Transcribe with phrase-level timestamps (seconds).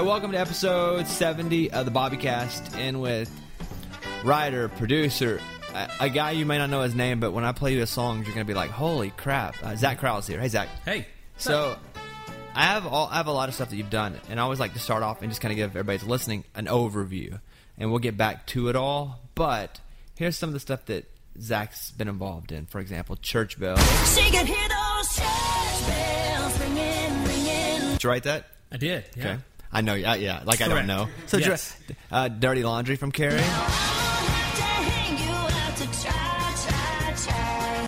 [0.00, 3.30] right, welcome to episode 70 of the Bobbycast, and with
[4.24, 5.38] writer, producer,
[5.72, 7.86] a, a guy you may not know his name, but when I play you a
[7.86, 9.54] songs, you're going to be like, holy crap.
[9.62, 10.40] Uh, Zach Crowell here.
[10.40, 10.68] Hey, Zach.
[10.84, 11.06] Hey.
[11.36, 11.76] So,
[12.56, 14.58] I have all, I have a lot of stuff that you've done, and I always
[14.58, 17.38] like to start off and just kind of give everybody that's listening an overview,
[17.78, 19.20] and we'll get back to it all.
[19.36, 19.78] But
[20.16, 21.08] here's some of the stuff that
[21.40, 22.66] Zach's been involved in.
[22.66, 23.76] For example, Church Bell.
[24.06, 27.92] She can hear those church bells ringing, ringing.
[27.92, 28.46] Did you write that?
[28.72, 29.04] I did.
[29.14, 29.24] Yeah.
[29.24, 29.38] Okay.
[29.74, 29.94] I know.
[29.94, 30.42] Yeah, yeah.
[30.44, 31.08] Like I don't know.
[31.26, 31.76] So, Yes.
[32.10, 33.42] uh, Dirty Laundry from Carrie.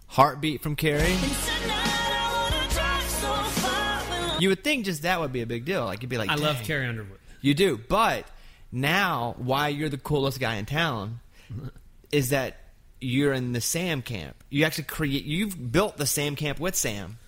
[0.08, 1.00] Heartbeat from Carrie.
[1.02, 5.64] And tonight I wanna drive so You would think just that would be a big
[5.66, 5.84] deal.
[5.84, 7.18] Like you'd be like, I love "Dang." Carrie Underwood.
[7.42, 8.26] You do, but
[8.72, 11.20] now why you're the coolest guy in town
[12.12, 12.56] is that
[13.00, 14.42] you're in the Sam camp.
[14.48, 15.24] You actually create.
[15.24, 17.18] You've built the Sam camp with Sam,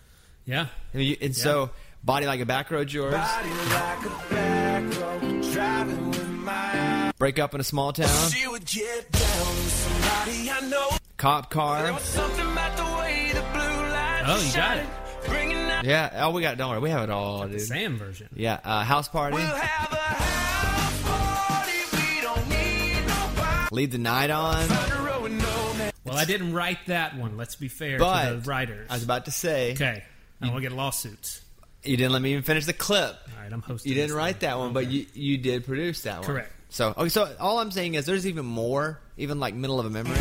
[0.47, 0.69] Yeah.
[0.95, 1.71] I mean, you, and so
[2.05, 3.15] body like a back road yours.
[3.15, 8.31] Body like a back road, driving with my Break up in a small town.
[8.31, 10.89] She would get down somebody I know.
[11.17, 11.93] Cop There car.
[11.93, 13.59] was something about the way the blue
[13.91, 14.91] lights Oh, you got shining,
[15.27, 16.11] Bringing out Yeah.
[16.27, 16.55] Oh, we got.
[16.55, 16.57] it.
[16.59, 17.61] Don't worry, we have it all, dude.
[17.61, 18.29] Sam version.
[18.37, 18.61] Yeah.
[18.65, 19.35] Uh, house party.
[19.37, 21.73] We'll have a house party.
[22.15, 23.75] We don't need nobody.
[23.75, 24.63] Leave the night on.
[24.63, 25.93] On the road with no man.
[26.05, 27.37] Well, I didn't write that one.
[27.37, 28.87] Let's be fair But to the writers.
[28.91, 30.05] I was about to say, okay.
[30.41, 31.41] I don't want to get lawsuits.
[31.89, 33.17] You didn't let me even finish the clip.
[33.37, 33.89] All right, I'm hosting.
[33.91, 34.49] You didn't this write thing.
[34.51, 36.27] that one, but you you did produce that one.
[36.27, 36.53] Correct.
[36.71, 39.91] So okay, so all I'm saying is there's even more, even like middle of a
[39.91, 40.19] memory,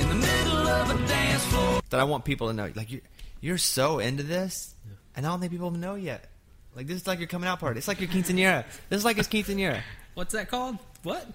[0.00, 1.80] In the middle of a dance floor.
[1.90, 2.70] that I want people to know.
[2.74, 3.00] Like you,
[3.40, 4.74] you're so into this,
[5.16, 6.28] and I don't think people know yet.
[6.76, 7.78] Like this is like your coming out party.
[7.78, 8.64] It's like your quinceanera.
[8.90, 9.80] This is like his quinceanera.
[10.14, 10.76] What's that called?
[11.02, 11.26] What?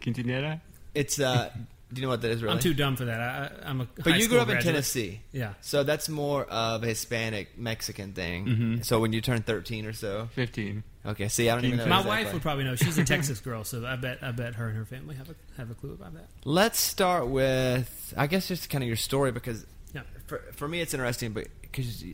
[0.00, 0.60] Quinceañera?
[0.94, 1.50] It's uh,
[1.92, 2.54] do you know what that is really?
[2.54, 3.18] I'm too dumb for that.
[3.20, 3.24] I,
[3.64, 3.88] I- I'm a.
[3.96, 4.60] But high you grew up in.
[4.60, 5.20] Tennessee.
[5.32, 5.54] Yeah.
[5.60, 8.46] So that's more of a Hispanic Mexican thing.
[8.46, 8.82] Mm-hmm.
[8.82, 10.82] So when you turn 13 or so, 15.
[11.06, 11.28] okay.
[11.28, 11.86] See, I don't even know.
[11.86, 12.24] My exactly.
[12.24, 12.76] wife would probably know.
[12.76, 15.34] She's a Texas girl, so I bet I bet her and her family have a
[15.56, 16.26] have a clue about that.
[16.44, 20.02] Let's start with, I guess, just kind of your story because Yeah.
[20.26, 22.04] for, for me it's interesting, but because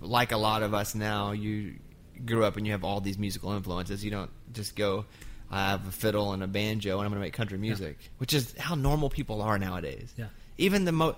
[0.00, 1.74] like a lot of us now, you
[2.24, 4.04] grew up and you have all these musical influences.
[4.04, 5.04] You don't just go,
[5.50, 8.34] I have a fiddle and a banjo and I'm going to make country music, which
[8.34, 10.12] is how normal people are nowadays.
[10.16, 10.26] Yeah.
[10.58, 11.16] Even the mo.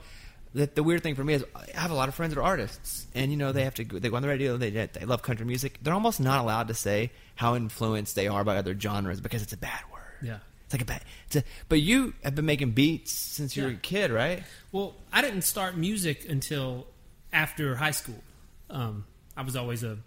[0.53, 2.45] The, the weird thing for me is I have a lot of friends that are
[2.45, 4.57] artists, and you know they have to go, they go on the radio.
[4.57, 5.79] They they love country music.
[5.81, 9.53] They're almost not allowed to say how influenced they are by other genres because it's
[9.53, 10.01] a bad word.
[10.23, 10.39] Yeah.
[10.65, 11.03] It's like a bad.
[11.27, 14.43] It's a, but you have been making beats since you were a kid, right?
[14.73, 16.87] Well, I didn't start music until
[17.33, 18.23] after high school.
[18.69, 19.05] Um,
[19.37, 19.99] I was always a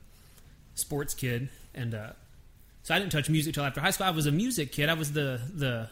[0.75, 2.11] sports kid, and uh,
[2.83, 4.07] so I didn't touch music till after high school.
[4.07, 4.89] I was a music kid.
[4.89, 5.89] I was the the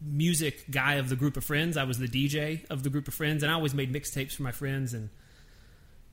[0.00, 1.76] music guy of the group of friends.
[1.76, 4.42] I was the DJ of the group of friends, and I always made mixtapes for
[4.42, 5.10] my friends and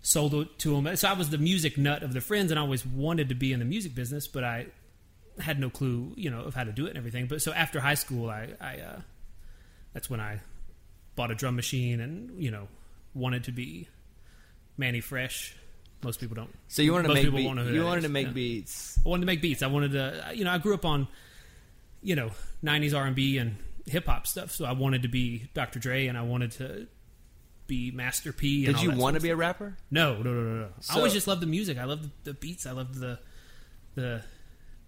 [0.01, 0.95] sold it to them.
[0.97, 3.53] So I was the music nut of the friends, and I always wanted to be
[3.53, 4.67] in the music business, but I
[5.39, 7.27] had no clue, you know, of how to do it and everything.
[7.27, 9.01] But so after high school, I, I uh,
[9.93, 10.41] that's when I
[11.15, 12.67] bought a drum machine and you know
[13.13, 13.87] wanted to be
[14.77, 15.55] Mannie Fresh.
[16.03, 16.53] Most people don't.
[16.67, 18.03] So you wanted to make people beat, won't know who you that wanted is.
[18.05, 18.33] to make Yeah.
[18.33, 18.99] beats.
[19.05, 19.61] I wanted to make beats.
[19.63, 21.07] I wanted to, you know, I grew up on,
[22.01, 22.31] you know,
[22.63, 23.55] '90s R&B and
[23.85, 24.51] hip hop stuff.
[24.51, 25.79] So I wanted to be Dr.
[25.79, 26.87] Dre and I wanted to
[27.67, 28.65] be Master P.
[28.65, 29.77] And Did you want to be a rapper?
[29.89, 30.69] No, no, no, no, no.
[30.89, 31.77] I always just loved the music.
[31.77, 32.65] I loved the beats.
[32.65, 33.19] I loved the
[33.95, 34.23] the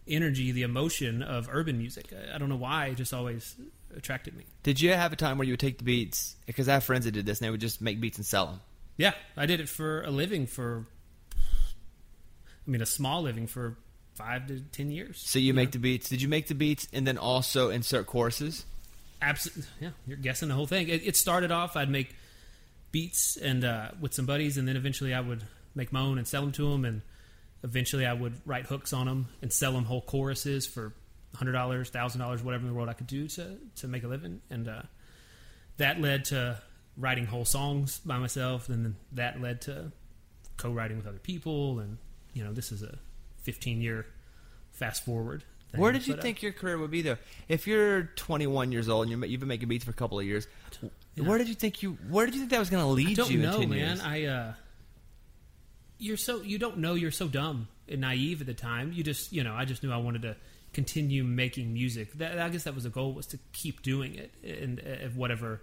[0.07, 2.11] energy, the emotion of urban music.
[2.13, 2.87] I, I don't know why.
[2.87, 3.55] It just always
[3.95, 4.45] attracted me.
[4.63, 6.35] Did you have a time where you would take the beats?
[6.45, 8.47] Because I have friends that did this, and they would just make beats and sell
[8.47, 8.61] them.
[8.97, 10.85] Yeah, I did it for a living for,
[12.67, 13.77] I mean, a small living for
[14.15, 15.21] five to ten years.
[15.25, 16.09] So you make the beats.
[16.09, 18.65] Did you make the beats and then also insert choruses?
[19.21, 19.89] Absolutely, yeah.
[20.05, 20.89] You're guessing the whole thing.
[20.89, 21.75] It, it started off.
[21.75, 22.15] I'd make
[22.91, 25.43] beats and uh, with some buddies, and then eventually I would
[25.73, 27.01] make my own and sell them to them, and
[27.63, 30.93] eventually I would write hooks on them and sell them whole choruses for
[31.35, 34.07] hundred dollars, thousand dollars, whatever in the world I could do to to make a
[34.07, 34.81] living, and uh,
[35.77, 36.61] that led to
[36.95, 38.69] writing whole songs by myself.
[38.69, 39.91] And then that led to
[40.55, 41.97] co-writing with other people, and
[42.35, 42.99] you know, this is a
[43.41, 44.05] 15 year
[44.71, 45.43] fast forward.
[45.71, 45.81] thing.
[45.81, 47.17] Where did you But, uh, think your career would be, though?
[47.47, 50.19] If you're 21 years old and you're, ma- you've been making beats for a couple
[50.19, 50.47] of years,
[51.17, 51.97] where did you think you?
[52.09, 53.69] Where did you think that was going to lead I don't you know, in 10
[53.69, 53.79] man.
[53.79, 54.01] years?
[54.03, 54.53] I uh,
[55.97, 56.93] you're so you don't know.
[56.93, 58.91] You're so dumb and naive at the time.
[58.93, 59.53] You just you know.
[59.53, 60.35] I just knew I wanted to
[60.73, 62.11] continue making music.
[62.15, 65.61] That, I guess that was the goal was to keep doing it in, in whatever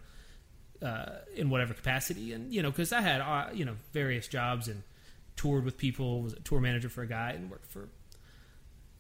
[0.80, 2.32] uh, in whatever capacity.
[2.32, 4.82] And you know, because I had uh, you know various jobs and
[5.37, 6.23] toured with people.
[6.23, 7.88] Was a tour manager for a guy and worked for.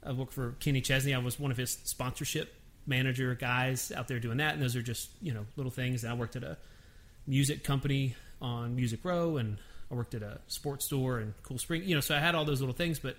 [0.04, 1.14] I worked for Kenny Chesney.
[1.14, 2.54] I was one of his sponsorship
[2.86, 6.04] manager guys out there doing that, and those are just you know little things.
[6.04, 6.56] And I worked at a
[7.26, 9.58] music company on Music Row, and
[9.90, 11.82] I worked at a sports store in Cool Spring.
[11.84, 13.16] You know, so I had all those little things, but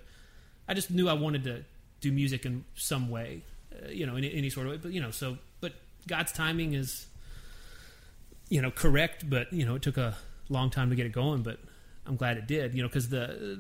[0.68, 1.64] I just knew I wanted to
[2.02, 3.44] do music in some way,
[3.74, 4.78] uh, you know, in any sort of way.
[4.78, 5.74] But you know, so but
[6.08, 7.08] God's timing is,
[8.50, 9.30] you know, correct.
[9.30, 10.18] But you know, it took a
[10.50, 11.44] long time to get it going.
[11.44, 11.60] But
[12.06, 12.74] I'm glad it did.
[12.74, 13.60] You know, because the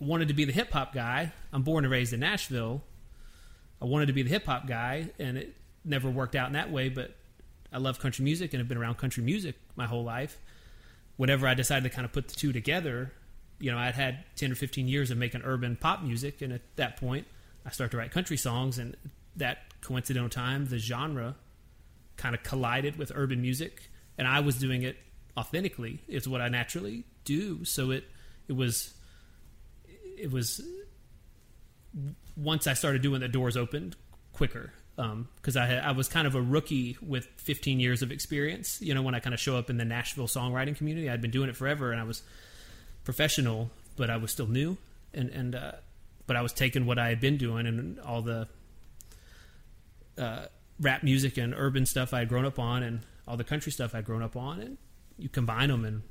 [0.00, 1.32] wanted to be the hip hop guy.
[1.52, 2.82] I'm born and raised in Nashville.
[3.80, 5.54] I wanted to be the hip hop guy, and it
[5.84, 6.88] never worked out in that way.
[6.88, 7.14] But
[7.72, 10.38] I love country music and have been around country music my whole life.
[11.16, 13.12] Whenever I decided to kind of put the two together,
[13.58, 16.62] you know, I'd had 10 or 15 years of making urban pop music, and at
[16.76, 17.26] that point,
[17.64, 18.96] I started to write country songs, and
[19.36, 21.36] that coincidental time, the genre
[22.16, 24.96] kind of collided with urban music, and I was doing it
[25.36, 26.00] authentically.
[26.08, 27.64] is what I naturally do.
[27.64, 28.04] So it
[28.48, 28.94] it was
[30.18, 30.60] it was
[32.36, 33.96] once I started doing the doors opened
[34.32, 38.80] quicker because I had, I was kind of a rookie with 15 years of experience.
[38.82, 41.30] You know, when I kind of show up in the Nashville songwriting community, I'd been
[41.30, 42.22] doing it forever, and I was
[43.04, 44.76] professional, but I was still new,
[45.14, 45.72] and and uh,
[46.26, 48.48] but I was taking what I had been doing and all the
[50.18, 50.46] uh,
[50.80, 53.94] rap music and urban stuff I had grown up on, and all the country stuff
[53.94, 54.76] I'd grown up on, and
[55.20, 56.02] you combine them, and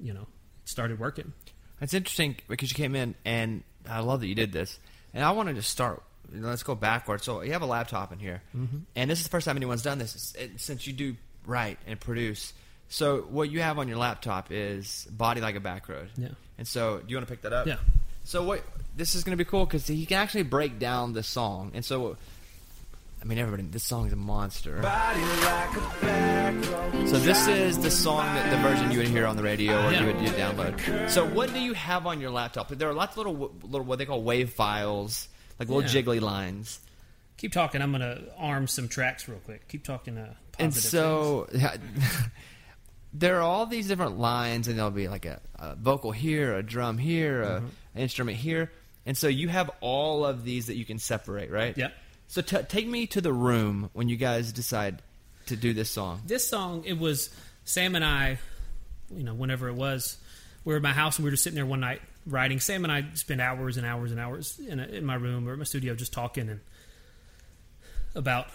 [0.00, 0.22] you know,
[0.62, 1.32] it started working.
[1.80, 4.78] It's interesting because you came in, and I love that you did this.
[5.12, 6.02] And I wanted to start.
[6.32, 7.24] Let's go backwards.
[7.24, 8.78] So you have a laptop in here, Mm-hmm.
[8.96, 11.16] and this is the first time anyone's done this it- since you do
[11.46, 12.52] write and produce.
[12.88, 16.28] So what you have on your laptop is "Body Like a Back Road." Yeah.
[16.58, 17.66] And so, do you want to pick that up?
[17.66, 17.76] Yeah.
[18.24, 18.62] So what?
[18.96, 21.84] This is going to be cool because he can actually break down the song, and
[21.84, 22.16] so.
[23.24, 23.62] I mean, everybody.
[23.62, 24.80] This song is a monster.
[24.82, 27.08] Body like a back road.
[27.08, 29.92] So this is the song that the version you would hear on the radio or
[29.92, 30.00] Yeah.
[30.00, 31.08] you would you download.
[31.08, 32.68] So what do you have on your laptop?
[32.68, 35.28] There are lots of little little what they call wave files,
[35.58, 36.02] like little Yeah.
[36.02, 36.80] jiggly lines.
[37.38, 37.80] Keep talking.
[37.80, 39.68] I'm gonna arm some tracks real quick.
[39.68, 40.18] Keep talking.
[40.18, 41.46] Uh, positive And so
[43.14, 46.62] there are all these different lines, and there'll be like a, a vocal here, a
[46.62, 47.66] drum here, a, Mm-hmm.
[47.94, 48.70] an instrument here,
[49.06, 51.76] and so you have all of these that you can separate, right?
[51.76, 51.92] Yep.
[52.34, 55.02] So t- take me to the room when you guys decide
[55.46, 56.20] to do this song.
[56.26, 57.30] this song it was
[57.64, 58.38] sam and i
[59.14, 60.18] you know whenever it was.
[60.64, 62.58] We were at my house and we were just sitting there one night writing.
[62.58, 65.56] Sam and i spent hours and hours and hours in, a, in my room or
[65.56, 66.60] my studio just talking and
[68.16, 68.48] about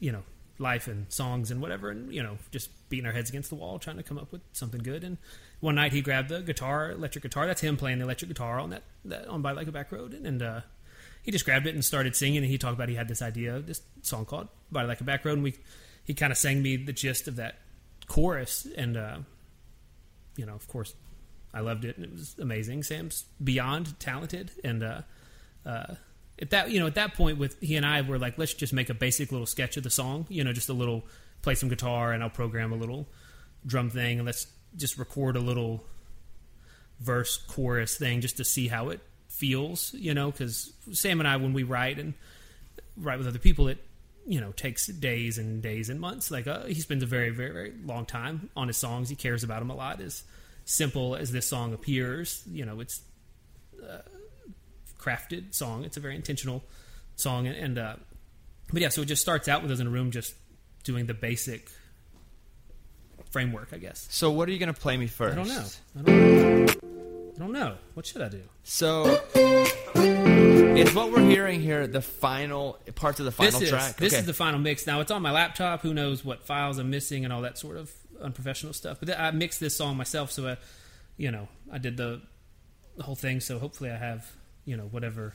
[0.00, 0.22] you know
[0.58, 3.78] life and songs and whatever and you know just beating our heads against the wall
[3.78, 5.04] trying to come up with something good.
[5.04, 5.18] And
[5.60, 7.46] one night he grabbed the guitar electric guitar.
[7.46, 10.14] That's him playing the electric guitar on that, that on by like a back road.
[10.14, 10.62] And uh
[11.26, 13.56] he just grabbed it and started singing and he talked about he had this idea
[13.56, 15.54] of this song called by like a back road and we
[16.04, 17.58] he kind of sang me the gist of that
[18.06, 19.18] chorus and uh
[20.36, 20.94] you know of course
[21.52, 22.82] i loved it and it was amazing.
[22.84, 25.02] Sam's beyond talented and uh
[25.66, 25.96] uh
[26.40, 28.72] at that you know at that point with he and i were like let's just
[28.72, 31.04] make a basic little sketch of the song you know just a little
[31.42, 33.08] play some guitar and i'll program a little
[33.66, 34.46] drum thing and let's
[34.76, 35.82] just record a little
[37.00, 39.00] verse chorus thing just to see how it
[39.36, 42.14] feels you know because sam and i when we write and
[42.96, 43.78] write with other people it
[44.26, 46.30] you know takes days and days and months.
[46.30, 49.08] Like uh, he spends a very very very long time on his songs.
[49.08, 50.00] He cares about them a lot.
[50.00, 50.24] As
[50.64, 53.00] simple as this song appears you know it's
[53.82, 53.98] uh,
[54.98, 55.84] crafted song.
[55.84, 56.64] It's a very intentional
[57.14, 57.46] song.
[57.46, 57.96] And, and uh
[58.72, 60.34] but yeah so it just starts out with us in a room just
[60.82, 61.70] doing the basic
[63.30, 64.06] framework i guess.
[64.10, 65.32] So what are you going to play me first?
[65.32, 65.64] i don't know.
[65.98, 66.85] i don't know
[67.36, 69.04] i don't know what should i do So,
[70.76, 73.96] is what we're hearing here the final parts of the final this is, track?
[73.96, 74.20] This Okay.
[74.20, 74.86] is the final mix.
[74.86, 75.80] Now it's on my laptop.
[75.82, 77.90] Who knows what files I'm missing and all that sort of
[78.20, 78.98] unprofessional stuff.
[79.00, 80.56] But I mixed this song myself, so I,
[81.16, 82.20] you know, I did the,
[82.96, 83.40] the whole thing.
[83.40, 84.30] So hopefully I have,
[84.64, 85.32] you know, whatever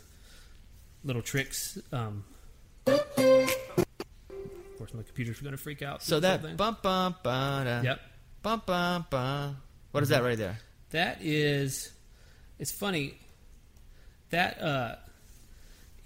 [1.03, 1.77] little tricks.
[1.91, 2.23] Um,
[2.85, 3.01] of
[4.77, 6.03] course, my computer's going to freak out.
[6.03, 6.57] so that whole thing.
[6.57, 7.99] bum bum ba da, Yep.
[8.43, 9.55] bum bum ba.
[9.91, 10.59] What is that right there?
[10.91, 11.91] That is,
[12.59, 13.15] it's funny.
[14.29, 14.95] That uh,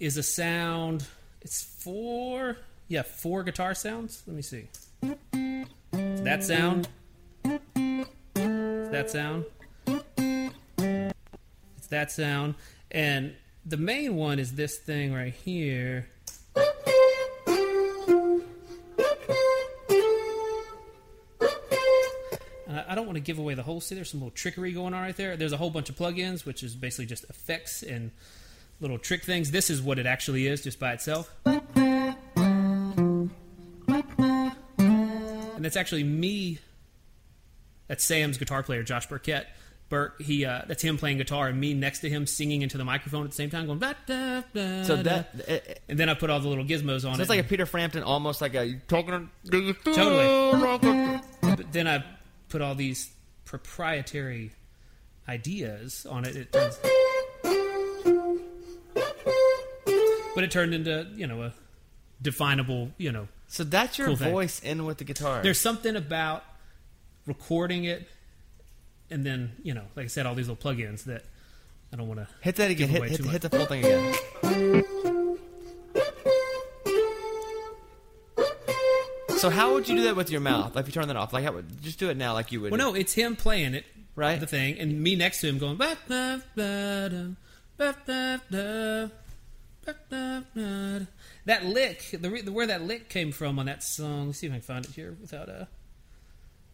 [0.00, 1.04] is a sound.
[1.42, 2.56] It's four,
[2.88, 4.22] yeah, four guitar sounds.
[4.26, 4.68] Let me see.
[5.92, 6.88] That sound.
[7.42, 9.44] That sound.
[11.76, 12.54] It's that sound,
[12.90, 16.08] and the main one is this thing right here.
[23.16, 23.96] Want to give away the whole city.
[23.96, 25.36] There's some little trickery going on right there.
[25.36, 28.10] There's a whole bunch of plugins, which is basically just effects and
[28.80, 29.50] little trick things.
[29.50, 31.32] This is what it actually is, just by itself.
[31.46, 32.16] And
[35.64, 36.58] that's actually me.
[37.88, 39.46] That's Sam's guitar player, Josh Burkett.
[39.88, 42.84] Burke, he uh, that's him playing guitar, and me next to him singing into the
[42.84, 43.78] microphone at the same time, going.
[43.78, 47.08] "Ba, da, da, So that it, it- and then I put all the little gizmos
[47.08, 47.20] on so it.
[47.20, 49.30] it's like a Peter Frampton, almost like a you talking.
[49.48, 51.20] Totally.
[51.42, 52.02] but then I
[52.56, 53.10] put all these
[53.44, 54.50] proprietary
[55.28, 56.34] ideas on it.
[56.36, 56.78] It turns.
[60.34, 61.52] but it turned into you know a
[62.22, 63.28] definable you know.
[63.48, 64.32] So that's your Cool thing.
[64.32, 65.42] voice in with the guitar.
[65.42, 66.44] There's something about
[67.26, 68.08] recording it,
[69.10, 71.24] and then you know, like I said, all these little plugins that
[71.92, 72.88] I don't want to hit that again.
[72.88, 74.82] Hit, hit, hit the full thing again.
[79.36, 80.74] So how would you do that with your mouth?
[80.74, 82.60] Like if you turn that off, like how would just do it now, like you
[82.60, 82.70] would.
[82.70, 83.84] Well, no, it's him playing it,
[84.16, 84.40] Right.
[84.40, 85.76] The thing, and me next to him going.
[85.76, 85.98] That
[91.64, 94.28] lick, the, re- the where that lick came from on that song.
[94.28, 95.68] Let's see if I can find it here without a.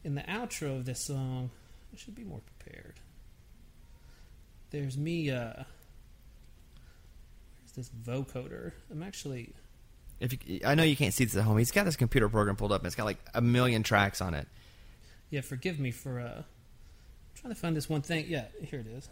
[0.04, 1.50] In the outro of this song,
[1.92, 3.00] I should be more prepared.
[4.70, 5.30] There's me.
[5.30, 5.64] uh
[7.58, 8.70] Where's this vocoder?
[8.88, 9.52] I'm actually.
[10.22, 12.54] If you, I know you can't see this at home, he's got this computer program
[12.54, 14.46] pulled up, and it's got like a million tracks on it.
[15.30, 16.42] Yeah, forgive me for uh
[17.34, 18.26] trying to find this one thing.
[18.28, 19.08] Yeah, here it is.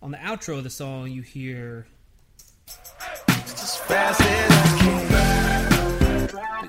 [0.00, 1.88] On the outro of the song, you hear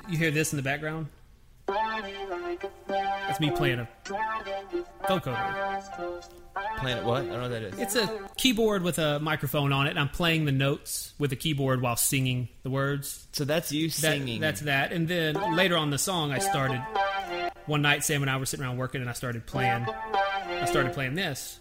[0.09, 1.07] you hear this in the background.
[2.87, 3.87] That's me playing a
[5.03, 6.23] vocoder.
[6.79, 7.23] Planet what?
[7.23, 7.79] I don't know what that is.
[7.79, 9.91] It's a keyboard with a microphone on it.
[9.91, 13.27] and I'm playing the notes with the keyboard while singing the words.
[13.31, 14.41] So that's you That, singing.
[14.41, 14.91] That's that.
[14.91, 16.81] And then later on the song, I started.
[17.67, 19.85] One night, Sam and I were sitting around working, and I started playing.
[19.87, 21.59] I started playing this,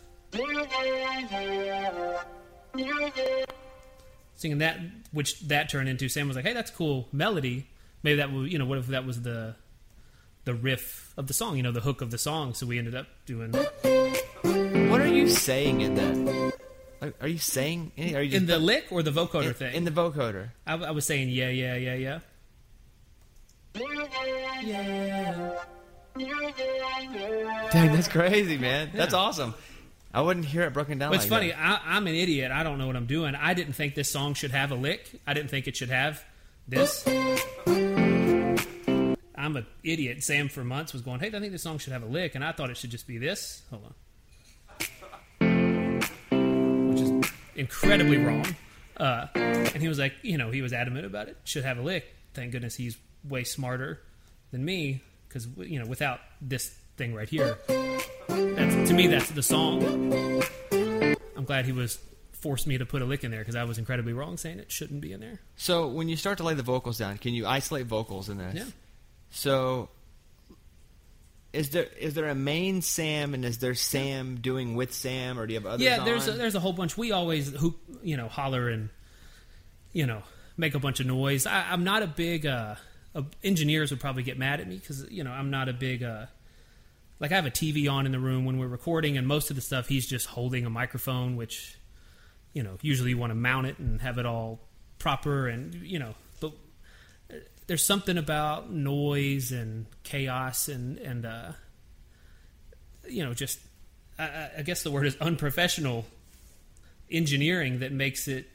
[4.37, 4.79] singing that,
[5.13, 6.09] which that turned into.
[6.09, 7.67] Sam was like, "Hey, that's cool melody.
[8.03, 9.57] Maybe that was, you know, what if that was the
[10.47, 12.95] the riff of the song, you know, the hook of the song?" So we ended
[12.95, 16.55] up doing What are you saying in that?
[17.21, 17.93] Are- you saying?
[17.99, 19.75] Are you in the lick or the vocoder in, thing.
[19.75, 20.49] in the vocoder?
[20.67, 22.19] I, I was saying, yeah, yeah, yeah, yeah.
[24.65, 25.53] Yeah.
[27.71, 28.91] Dang, that's crazy, man.
[28.95, 29.55] That's awesome.
[30.15, 31.13] I wouldn't hear it broken down.
[31.13, 31.51] It's like funny.
[31.51, 31.59] that.
[31.85, 32.51] I, I'm an idiot.
[32.51, 33.35] I don't know what I'm doing.
[33.35, 35.21] I didn't think this song should have a lick.
[35.27, 36.25] I didn't think it should have
[36.67, 37.07] this.
[39.37, 40.25] I'm an idiot.
[40.25, 42.45] Sam for months was going, "Hey, I think this song should have a lick," and
[42.45, 43.63] I thought it should just be this.
[43.71, 43.95] Hold
[45.41, 48.47] on, which is incredibly wrong.
[48.97, 51.37] Uh, and he was like, you know, he was adamant about it.
[51.45, 52.07] Should have a lick.
[52.33, 54.01] Thank goodness he's way smarter
[54.53, 59.43] than me because you know, without this thing right here, that's to me that's the
[59.43, 60.43] song.
[61.37, 61.99] I'm glad he was
[62.33, 64.71] forced me to put a lick in there because I was incredibly wrong saying it
[64.71, 65.41] shouldn't be in there.
[65.57, 68.55] So when you start to lay the vocals down, can you isolate vocals in this?
[68.55, 68.65] Yeah.
[69.31, 69.91] So
[71.53, 75.47] is there is there a main Sam and is there Sam doing with Sam or
[75.47, 75.83] do you have others?
[75.83, 76.97] yeah, there's a, there's a whole bunch.
[76.97, 78.91] We always hoop, you know, holler and
[79.93, 80.23] you know
[80.57, 81.47] make a bunch of noise.
[81.47, 82.77] I, I'm not a big uh,
[83.15, 86.03] uh, engineers would probably get mad at me because you know I'm not a big
[86.03, 86.27] uh,
[87.19, 89.57] like I have a TV on in the room when we're recording, and most of
[89.57, 91.79] the stuff he's just holding a microphone, which
[92.53, 94.61] you know usually you want to mount it and have it all
[94.99, 96.15] proper, and you know,
[97.67, 101.53] there's something about noise and chaos and and uh,
[103.09, 103.59] you know just
[104.19, 106.05] I- I, I guess the word is unprofessional
[107.11, 108.49] engineering that makes it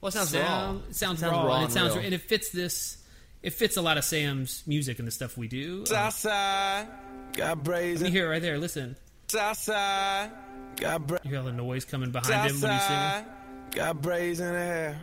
[0.00, 0.86] well, it sounds sound, raw.
[0.88, 2.04] it sounds, Sounds raw, raw and it sounds real.
[2.04, 2.98] and it fits this.
[3.42, 5.86] It fits a lot of Sam's music and the stuff we do.
[5.86, 6.86] Southside,
[7.32, 8.12] got you brazen.
[8.12, 8.58] hear it right there.
[8.58, 8.96] Listen,
[9.28, 10.30] Southside,
[10.76, 11.24] got brazen.
[11.24, 12.98] you hear all the noise coming behind him when he's singing.
[13.00, 13.24] Southside,
[13.72, 15.00] got brazen hair.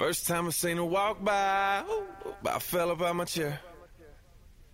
[0.00, 2.06] First time I seen her walk by, ooh,
[2.46, 3.60] I fell up out my chair.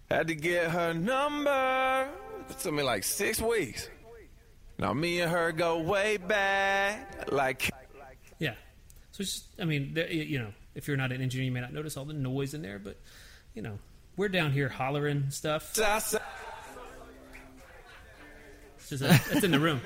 [0.09, 2.09] Had to get her number.
[2.49, 3.90] It took me like six weeks.
[4.78, 7.68] Now me and her go way back, like
[8.38, 8.54] Yeah.
[9.11, 11.61] So it's just, I mean, you you know, if you're not an engineer, you may
[11.61, 12.97] not notice all the noise in there, but
[13.52, 13.80] you know,
[14.16, 15.75] we're down here hollering stuff.
[18.76, 19.80] It's just a, it's in the room.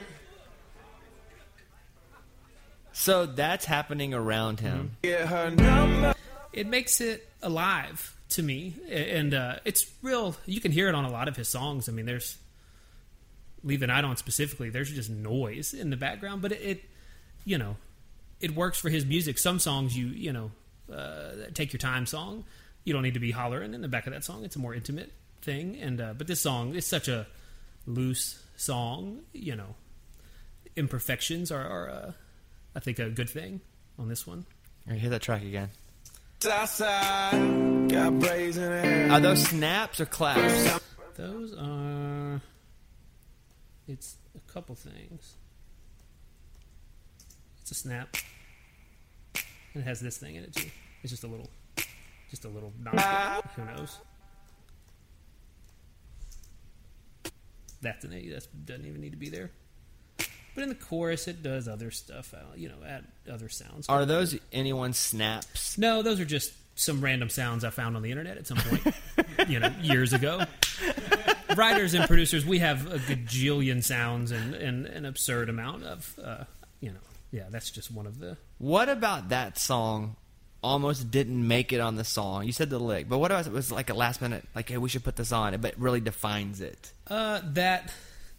[3.01, 4.67] So that's happening around Mm-hmm.
[4.67, 4.91] him.
[5.03, 6.15] Get her number.
[6.53, 10.37] It makes it alive to me, and uh, it's real.
[10.47, 11.89] You can hear it on a lot of his songs.
[11.89, 12.37] I mean, there's
[13.65, 14.69] "Leave the Night On" specifically.
[14.71, 16.85] There's just noise in the background, but it, it
[17.45, 17.77] you know,
[18.41, 19.39] it works for his music.
[19.39, 20.51] Some songs you you know,
[20.93, 22.45] uh, take your time song.
[22.85, 24.45] You don't need to be hollering in the back of that song.
[24.45, 27.27] It's a more intimate thing, and uh, but this song is such a
[27.87, 29.21] loose song.
[29.33, 29.75] You know,
[30.77, 32.13] imperfections are, are uh,
[32.81, 33.61] I think, a good thing
[33.99, 34.47] on this one.
[34.87, 35.69] All right, hear that track again.
[36.41, 39.13] Southside, got brazen hair.
[39.13, 40.81] Are those snaps or claps?
[41.15, 42.41] Those are.
[43.87, 45.35] It's a couple things.
[47.61, 48.17] It's a snap.
[49.75, 50.71] And it has this thing in it too.
[51.03, 51.51] It's just a little,
[52.31, 53.45] just a little knob.
[53.57, 53.99] Who knows?
[57.83, 58.27] That's an A.
[58.31, 59.51] That doesn't even need to be there.
[60.61, 62.35] But in the chorus, it does other stuff.
[62.35, 63.89] uh, You know, add other sounds.
[63.89, 65.79] Are those anyone's snaps?
[65.79, 68.95] No, those are just some random sounds I found on the internet at some point,
[69.49, 70.43] you know, years ago.
[71.57, 76.45] Writers and producers, we have a gajillion sounds and, and an absurd amount of, uh,
[76.81, 76.99] you know,
[77.33, 78.37] yeah, that's just one of the.
[78.59, 80.17] What about that song?
[80.63, 82.45] Almost didn't make it on the song.
[82.45, 84.77] You said the lick, but what about it was like a last minute, like, hey,
[84.77, 86.93] we should put this on, but really defines it.
[87.07, 87.91] Uh, that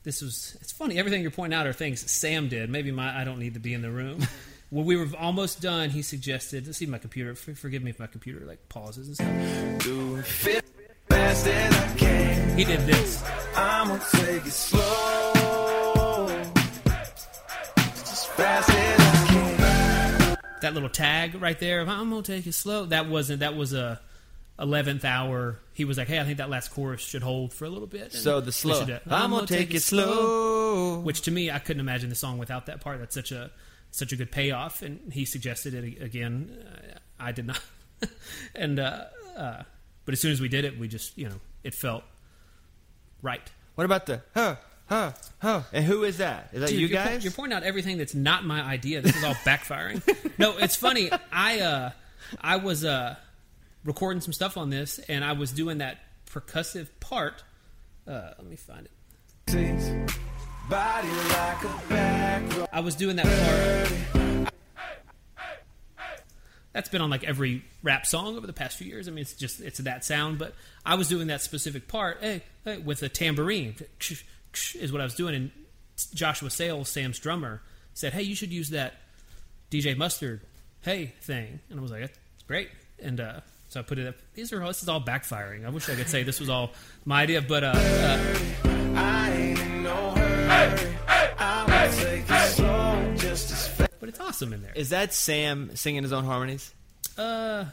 [0.03, 0.57] this was.
[0.61, 0.97] It's funny.
[0.97, 2.69] Everything you're pointing out are things Sam did.
[2.69, 4.25] Maybe my I don't need to be in the room.
[4.69, 6.65] when we were almost done, he suggested.
[6.65, 7.35] Let's see my computer.
[7.35, 9.83] Forgive me if my computer like pauses and stuff.
[9.83, 10.65] Do fit
[11.11, 12.57] as I can.
[12.57, 13.23] He did this.
[13.55, 16.27] I'ma take it slow.
[17.75, 20.37] Just fast as I can.
[20.61, 21.81] that little tag right there.
[21.81, 22.85] of, I'm gonna take it slow.
[22.85, 23.41] That wasn't.
[23.41, 23.99] That was a
[24.61, 25.59] eleventh hour.
[25.73, 28.03] He was like, "Hey, I think that last chorus should hold for a little bit."
[28.03, 28.79] And So the slow.
[28.85, 30.99] should, uh, I'm gonna take it slow.
[30.99, 32.99] Which to me, I couldn't imagine the song without that part.
[32.99, 33.51] That's such a
[33.89, 34.81] such a good payoff.
[34.81, 36.57] And he suggested it again.
[37.19, 37.61] I did not.
[38.55, 39.63] and uh, uh,
[40.05, 42.03] but as soon as we did it, we just you know it felt
[43.21, 43.41] right.
[43.75, 44.55] What about the huh,
[44.87, 45.61] huh, huh?
[45.73, 46.49] And who is that?
[46.53, 47.23] Is that Dude, you you're po- guys?
[47.23, 49.01] you're pointing out everything that's not my idea.
[49.01, 50.01] This is all backfiring.
[50.37, 51.09] no, it's funny.
[51.31, 51.91] I uh,
[52.39, 53.15] I was uh,
[53.83, 57.43] recording some stuff on this, and I was doing that percussive part.
[58.07, 58.91] Uh, let me find it.
[60.69, 62.69] Body like a back.
[62.71, 64.53] I was doing that part.
[66.73, 69.09] That's been on like every rap song over the past few years.
[69.09, 70.39] I mean, it's just it's that sound.
[70.39, 73.75] But I was doing that specific part, hey, hey, with a tambourine,
[74.75, 75.35] is what I was doing.
[75.35, 75.51] And
[76.13, 77.61] Joshua Sales, Sam's drummer,
[77.93, 78.93] said, "Hey, you should use that
[79.69, 80.41] DJ Mustard,
[80.81, 82.69] hey thing." And I was like, "That's great."
[82.99, 84.15] And uh, so I put it up.
[84.33, 85.65] These are this is all backfiring.
[85.65, 86.71] I wish I could say this was all
[87.05, 88.19] my idea, but uh, uh,
[88.95, 90.97] I ain't no hurry.
[91.37, 93.91] I'ma take it slow, just as fast.
[94.01, 94.73] but it's awesome in there.
[94.75, 96.73] Is that Sam singing his own harmonies?
[97.17, 97.63] Uh,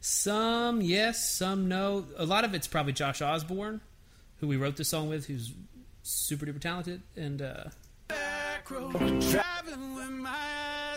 [0.00, 2.06] some yes, some no.
[2.16, 3.82] A lot of it's probably Josh Osborne,
[4.38, 5.52] who we wrote the song with, who's
[6.02, 7.64] super duper talented, and uh,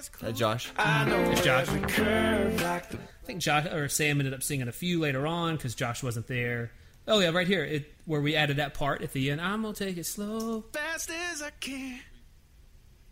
[0.09, 0.31] Back row.
[0.31, 0.35] Driving with my eyes Is that.
[0.35, 0.71] Josh?
[0.77, 1.67] I It's Josh.
[1.67, 5.25] every curve like the I think Josh or Sam ended up singing a few later
[5.25, 6.71] on because Josh wasn't there.
[7.07, 9.41] Oh yeah, right here, it where we added that part at the end.
[9.41, 10.63] I'm gonna take it slow.
[10.73, 11.99] fast as I can.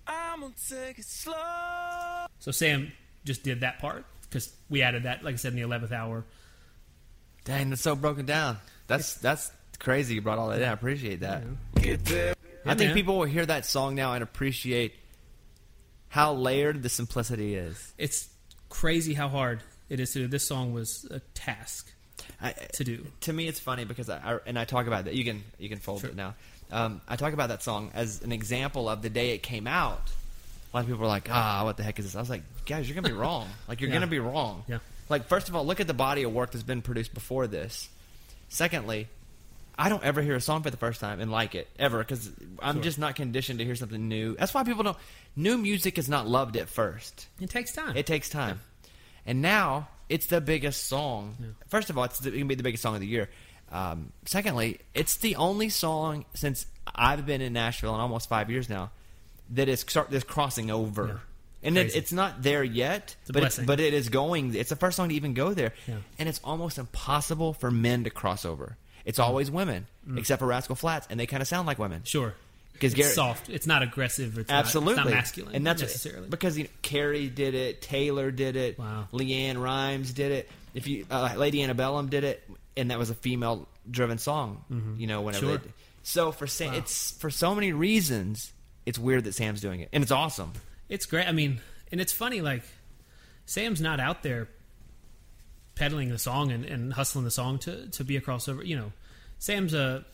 [0.07, 2.25] I'ma take it slow.
[2.39, 2.91] So Sam
[3.25, 6.25] just did that part because we added that, like I said, in the eleventh hour.
[7.45, 8.57] Dang, that's so broken down.
[8.87, 10.15] That's that's crazy.
[10.15, 10.67] You brought all that in.
[10.67, 11.43] I appreciate that.
[11.75, 12.35] Get there.
[12.65, 12.93] I think man.
[12.95, 14.93] people will hear that song now and appreciate
[16.13, 17.91] how layered the simplicity is.
[17.97, 18.29] It's
[18.69, 20.27] crazy how hard it is to do.
[20.27, 21.91] This song was a task
[22.39, 23.05] I, to do.
[23.21, 25.15] to me, it's funny because I, I and I talk about that.
[25.15, 26.11] You can you can fold Sure.
[26.11, 26.35] it now.
[26.71, 30.11] Um, I talk about that song as an example of the day it came out.
[30.71, 32.43] A lot of people were like, "Ah, what the heck is this?" I was like,
[32.65, 33.47] "Guys, you're gonna be wrong.
[33.67, 33.95] Like you're Yeah.
[33.95, 34.63] gonna be wrong.
[34.67, 34.79] Yeah.
[35.09, 37.89] Like first of all, look at the body of work that's been produced before this.
[38.49, 39.07] Secondly,
[39.77, 42.29] I don't ever hear a song for the first time and like it ever because
[42.59, 42.83] I'm Sure.
[42.83, 44.35] just not conditioned to hear something new.
[44.35, 44.97] That's why people don't.
[45.35, 47.27] New music is not loved at first.
[47.39, 47.97] It takes time.
[47.97, 48.59] It takes time.
[49.25, 51.55] And now it's the biggest song.
[51.69, 53.29] First of all, it's the, it can be the biggest song of the year.
[53.71, 58.69] Um, secondly, it's the only song since I've been in Nashville in almost five years
[58.69, 58.91] now
[59.51, 61.07] that is start that's crossing over.
[61.07, 61.13] Yeah.
[61.65, 63.65] And it, it's not there yet, It's but blessing.
[63.65, 64.53] but it is going.
[64.53, 65.95] It's the first song to even go there, Yeah.
[66.19, 68.75] and it's almost impossible for men to cross over.
[69.05, 69.85] It's always women,
[70.17, 72.01] except for Rascal Flatts, and they kind of sound like women.
[72.05, 72.29] Sure.
[72.29, 72.35] Sure.
[72.79, 73.49] 'Cause it's Garrett- soft.
[73.49, 74.37] It's not aggressive.
[74.37, 75.55] It's Absolutely, Not, it's not masculine.
[75.55, 76.27] and that's necessarily.
[76.27, 79.07] because you know, Carrie did it, Taylor did it, Wow.
[79.13, 80.49] LeAnn Rimes did it.
[80.73, 82.43] If you uh, Lady Antebellum did it,
[82.75, 84.95] and that was a female-driven song.
[84.97, 85.63] You know, whenever Mm-hmm.
[85.65, 85.73] Sure.
[86.01, 86.79] so for Sam, Wow.
[86.79, 88.51] it's for so many reasons,
[88.87, 90.51] it's weird that Sam's doing it, and it's awesome.
[90.89, 91.27] It's great.
[91.27, 91.61] I mean,
[91.91, 92.41] and it's funny.
[92.41, 92.63] Like
[93.45, 94.47] Sam's not out there
[95.75, 98.65] peddling the song and, and hustling the song to to be a crossover.
[98.65, 98.91] You know,
[99.39, 100.05] Sam's a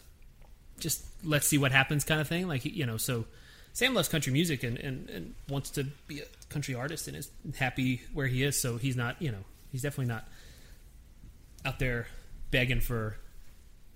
[0.79, 2.47] just let's see what happens kind of thing.
[2.47, 3.25] Like you know, so
[3.73, 7.29] Sam loves country music and, and, and wants to be a country artist and is
[7.57, 8.59] happy where he is.
[8.59, 9.21] So he's not.
[9.21, 10.27] You know, he's definitely not
[11.65, 12.07] out there
[12.51, 13.17] begging for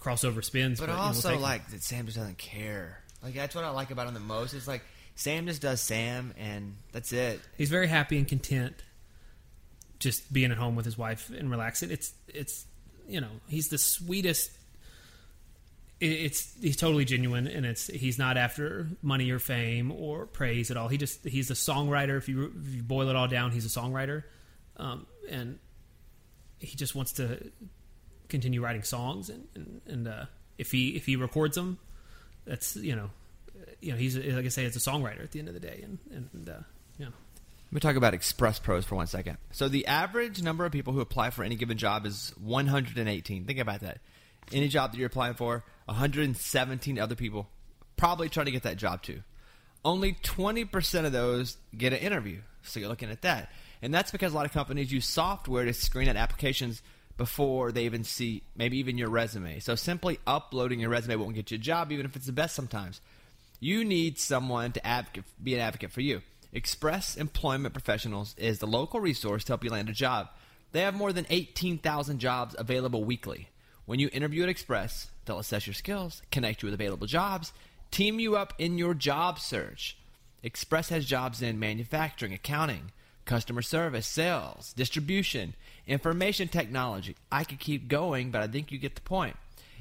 [0.02, 0.80] crossover spins.
[0.80, 3.00] But you know, we'll also, like that Sam just doesn't care.
[3.24, 4.54] Like that's what I like about him the most.
[4.54, 4.84] It's like
[5.16, 7.40] Sam just does Sam, and that's it.
[7.58, 8.76] he's very happy and content
[10.04, 11.92] just being at home with his wife and relaxing.
[11.92, 12.66] It's it's
[13.08, 14.52] you know he's the sweetest
[16.00, 20.78] it's he's totally genuine and it's he's not after money or fame or praise at
[20.78, 20.90] all.
[20.90, 22.18] He just he's a songwriter.
[22.18, 24.24] If you, if you boil it all down he's a songwriter.
[24.78, 25.60] Um, and
[26.60, 27.52] he just wants to
[28.28, 30.26] continue writing songs and and, and uh,
[30.58, 31.78] if he if he records them
[32.46, 33.10] that's you know
[33.84, 35.82] you know, he's like I say, it's a songwriter at the end of the day,
[35.84, 36.60] and and uh,
[36.98, 37.08] yeah.
[37.74, 39.40] Let me talk about Express Pros for one second.
[39.50, 43.46] So the average number of people who apply for any given job is 118.
[43.46, 43.98] Think about that.
[44.52, 47.50] Any job that you're applying for, 117 other people
[47.98, 49.24] probably trying to get that job too.
[49.84, 52.42] Only 20% of those get an interview.
[52.62, 53.50] So you're looking at that.
[53.82, 56.84] And that's because a lot of companies use software to screen out applications
[57.18, 59.58] before they even see maybe even your resume.
[59.58, 62.54] So simply uploading your resume won't get you a job, even if it's the best
[62.54, 63.02] sometimes.
[63.60, 66.22] You need someone to advocate, be an advocate for you.
[66.56, 70.30] Express Employment Professionals is the local resource to help you land a job.
[70.72, 73.50] They have more than 18,000 jobs available weekly.
[73.86, 77.54] When you interview at Express, they'll assess your skills, connect you with available jobs,
[77.90, 79.98] team you up in your job search.
[80.44, 82.92] Express has jobs in manufacturing, accounting,
[83.26, 85.56] customer service, sales, distribution,
[85.88, 87.16] information technology.
[87.32, 89.38] I could keep going, but I think you get the point.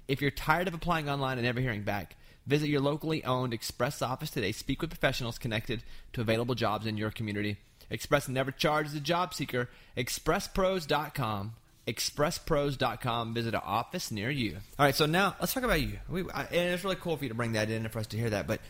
[0.09, 4.03] If you're tired of applying online and never hearing back, visit your locally owned Express
[4.03, 4.53] office today.
[4.53, 7.57] Speak with professionals connected to available jobs in your community.
[7.91, 9.69] Express never charges a job seeker.
[9.97, 11.53] ExpressPros.com.
[11.87, 13.35] ExpressPros.com.
[13.35, 14.57] Visit an office near you.
[14.79, 15.99] All right, so now let's talk about you.
[16.09, 18.07] We, I, and it's really cool for you to bring that in and for us
[18.09, 18.47] to hear that.
[18.47, 18.61] But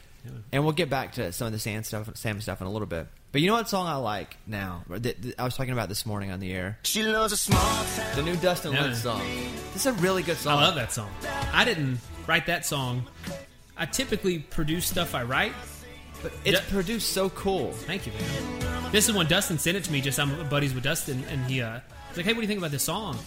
[0.52, 2.86] and we'll get back to some of the Sam stuff, Sam stuff in a little
[2.86, 3.08] bit.
[3.32, 4.84] But you know what song I like now?
[4.88, 6.78] That, that I was talking about this morning on the air.
[6.84, 8.16] She loves a small town.
[8.16, 8.82] The new Dustin Yeah.
[8.84, 9.22] Lynch song.
[9.72, 10.58] This is a really good song.
[10.58, 11.10] I love that song.
[11.52, 13.04] I didn't write that song.
[13.76, 15.52] I typically produce stuff I write.
[16.22, 17.72] But it's produced so cool.
[17.72, 18.92] Thank you, man.
[18.92, 20.00] This is when Dustin sent it to me.
[20.00, 22.58] Just I'm buddies with Dustin, and he uh, was like, "Hey, what do you think
[22.58, 23.18] about this song?"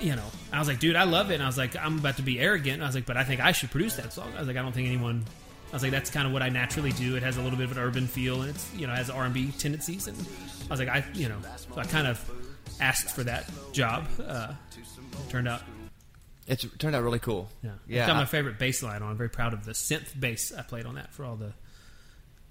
[0.00, 2.16] You know, I was like, "Dude, I love it." And I was like, "I'm about
[2.16, 4.32] to be arrogant." And I was like, "But I think I should produce that song."
[4.36, 5.24] I was like, "I don't think anyone."
[5.70, 7.14] I was like, "That's kind of what I naturally do.
[7.14, 9.24] It has a little bit of an urban feel, and it's you know has R
[9.24, 10.16] and B tendencies." And
[10.66, 12.18] I was like, "I you know," so I kind of
[12.80, 14.06] asked for that job.
[14.26, 14.54] Uh,
[15.28, 15.62] turned out,
[16.48, 17.48] It's it turned out really cool.
[17.62, 17.98] yeah, yeah.
[18.00, 19.10] It's got I- my favorite bass line on.
[19.10, 21.52] I'm very proud of the synth bass I played on that for all the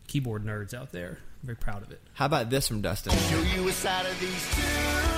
[0.08, 1.18] keyboard nerds out there.
[1.42, 2.00] I'm very proud of it.
[2.14, 3.14] How about this from Dustin?
[3.14, 4.62] Show you a side of these two.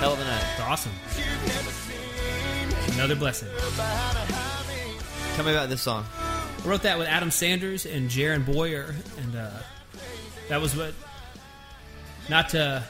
[0.00, 0.44] Hell of a night.
[0.52, 0.92] It's awesome.
[2.94, 3.48] Another blessing.
[5.36, 6.04] Tell me about this song.
[6.18, 9.50] I wrote that with Adam Sanders and Jaron Boyer, and uh,
[10.48, 10.92] that was what.
[12.28, 12.84] Not to,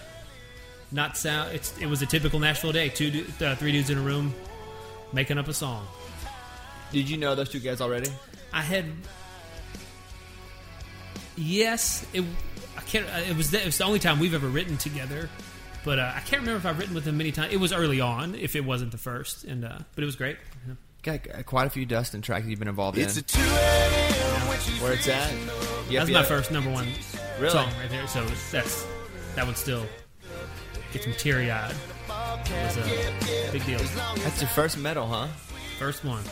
[0.91, 1.53] not sound.
[1.55, 2.89] It's it was a typical Nashville day.
[2.89, 4.35] Two, du- uh, three dudes in a room,
[5.13, 5.87] making up a song.
[6.93, 8.11] Did you know those two guys already?
[8.53, 8.87] I had.
[11.37, 12.25] Yes, it.
[12.77, 13.07] I can't.
[13.07, 13.51] uh, It was.
[13.51, 15.29] The, it was the only time we've ever written together,
[15.85, 17.53] but uh, I can't remember if I've written with them many times.
[17.53, 20.37] It was early on, if it wasn't the first, and uh, but it was great.
[20.67, 20.75] Yeah.
[21.03, 23.05] Got uh, quite a few Dustin tracks you've been involved in.
[23.05, 23.25] It's a in.
[23.25, 24.83] 2 a.m.
[24.83, 25.33] Where it's at?
[25.89, 26.87] Yep, That's my first number one
[27.39, 27.51] Really?
[27.51, 28.07] song right there.
[28.07, 28.87] So that's
[29.35, 29.87] that one still
[30.93, 31.75] gets me teary eyed.
[33.51, 34.15] It was a big deal.
[34.23, 35.27] That's your first medal, huh?
[35.79, 36.23] First one.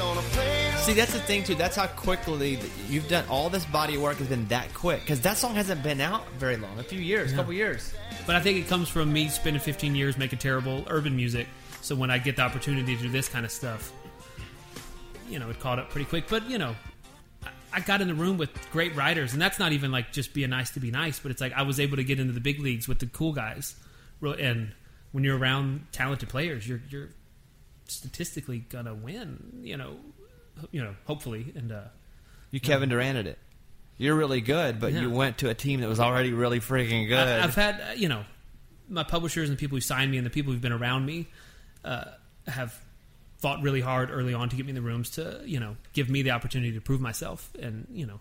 [0.00, 0.76] on a plane.
[0.78, 1.54] See, that's the thing too.
[1.54, 3.24] That's how quickly th- you've done.
[3.28, 6.26] All this body of work has been that quick because that song hasn't been out
[6.38, 6.78] very long.
[6.78, 7.92] A few years, a couple years.
[8.26, 11.46] But I think it comes from me spending 15 years making terrible urban music.
[11.82, 13.92] So when I get the opportunity to do this kind of stuff,
[15.28, 16.24] you know, it caught up pretty quick.
[16.28, 16.74] But you know,
[17.44, 20.32] I- I got in the room with great writers, and that's not even like just
[20.34, 22.40] being nice to be nice, but it's like I was able to get into the
[22.40, 23.74] big leagues with the cool guys.
[24.20, 24.72] Real- And
[25.12, 27.08] when you're around talented players, you're you're
[27.86, 29.60] statistically gonna win.
[29.62, 29.96] You know,
[30.70, 31.82] you know, hopefully, and uh,
[32.50, 33.38] You Kevin Duranted it.
[33.98, 35.02] You're really good, but Yeah.
[35.02, 37.18] you went to a team that was already really freaking good.
[37.18, 38.24] I, I've had uh, you know
[38.88, 41.28] my publishers and the people who signed me and the people who've been around me
[41.84, 42.04] uh,
[42.46, 42.78] have
[43.38, 46.08] fought really hard early on to get me in the rooms to you know give
[46.10, 48.20] me the opportunity to prove myself and you know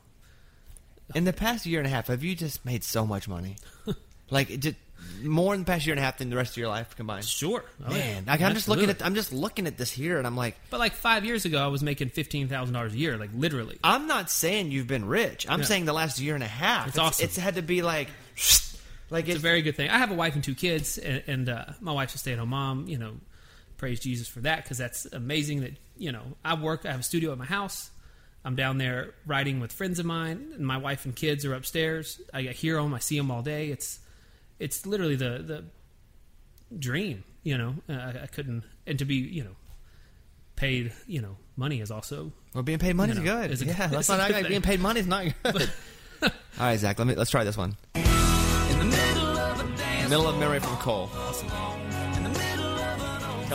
[1.15, 3.55] in the past year and a half, have you just made so much money?
[4.29, 4.75] like it just
[5.23, 7.25] more in the past year and a half than the rest of your life combined.
[7.25, 7.97] sure Oh, yeah.
[7.99, 10.55] Man, like, I'm just looking at I'm just looking at this here, and I'm like,
[10.69, 13.77] but like five years ago I was making fifteen thousand dollars a year like literally
[13.83, 15.45] I'm not saying you've been rich.
[15.49, 15.65] I'm Yeah.
[15.65, 16.87] saying the last year and a half.
[16.89, 17.23] It's awesome.
[17.25, 18.09] It's had to be like,
[19.09, 21.49] like it's a very good thing I have a wife and two kids and, and
[21.49, 23.13] uh, my wife's a stay at home mom you know
[23.77, 27.03] praise Jesus for that because that's amazing that you know I work I have a
[27.03, 27.89] studio at my house
[28.45, 32.21] I'm down there writing with friends of mine, and my wife and kids are upstairs.
[32.33, 33.67] I hear them, I see them all day.
[33.67, 33.99] It's
[34.59, 35.63] it's literally the the
[36.77, 37.75] dream, you know.
[37.89, 39.55] Uh, I, I couldn't, and to be you know
[40.55, 43.51] paid, you know, money is also Well, being paid money You is good.
[43.51, 45.69] it's a- yeah, it's that's a not good like being paid money is not good.
[46.21, 46.99] All right, Zach.
[46.99, 47.77] Let me let's try this one.
[50.09, 51.07] Middle of memory from Cole.
[51.13, 51.33] Tell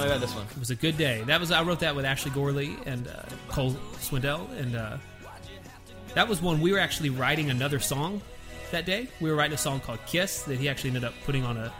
[0.02, 0.46] me about this one.
[0.50, 1.22] it was a good day.
[1.26, 4.96] That was I wrote that with Ashley Gorley and uh, Cole Swindell, and uh,
[6.14, 8.22] that was one we were actually writing another song
[8.70, 9.08] that day.
[9.20, 11.72] We were writing a song called "Kiss" that he actually ended up putting on a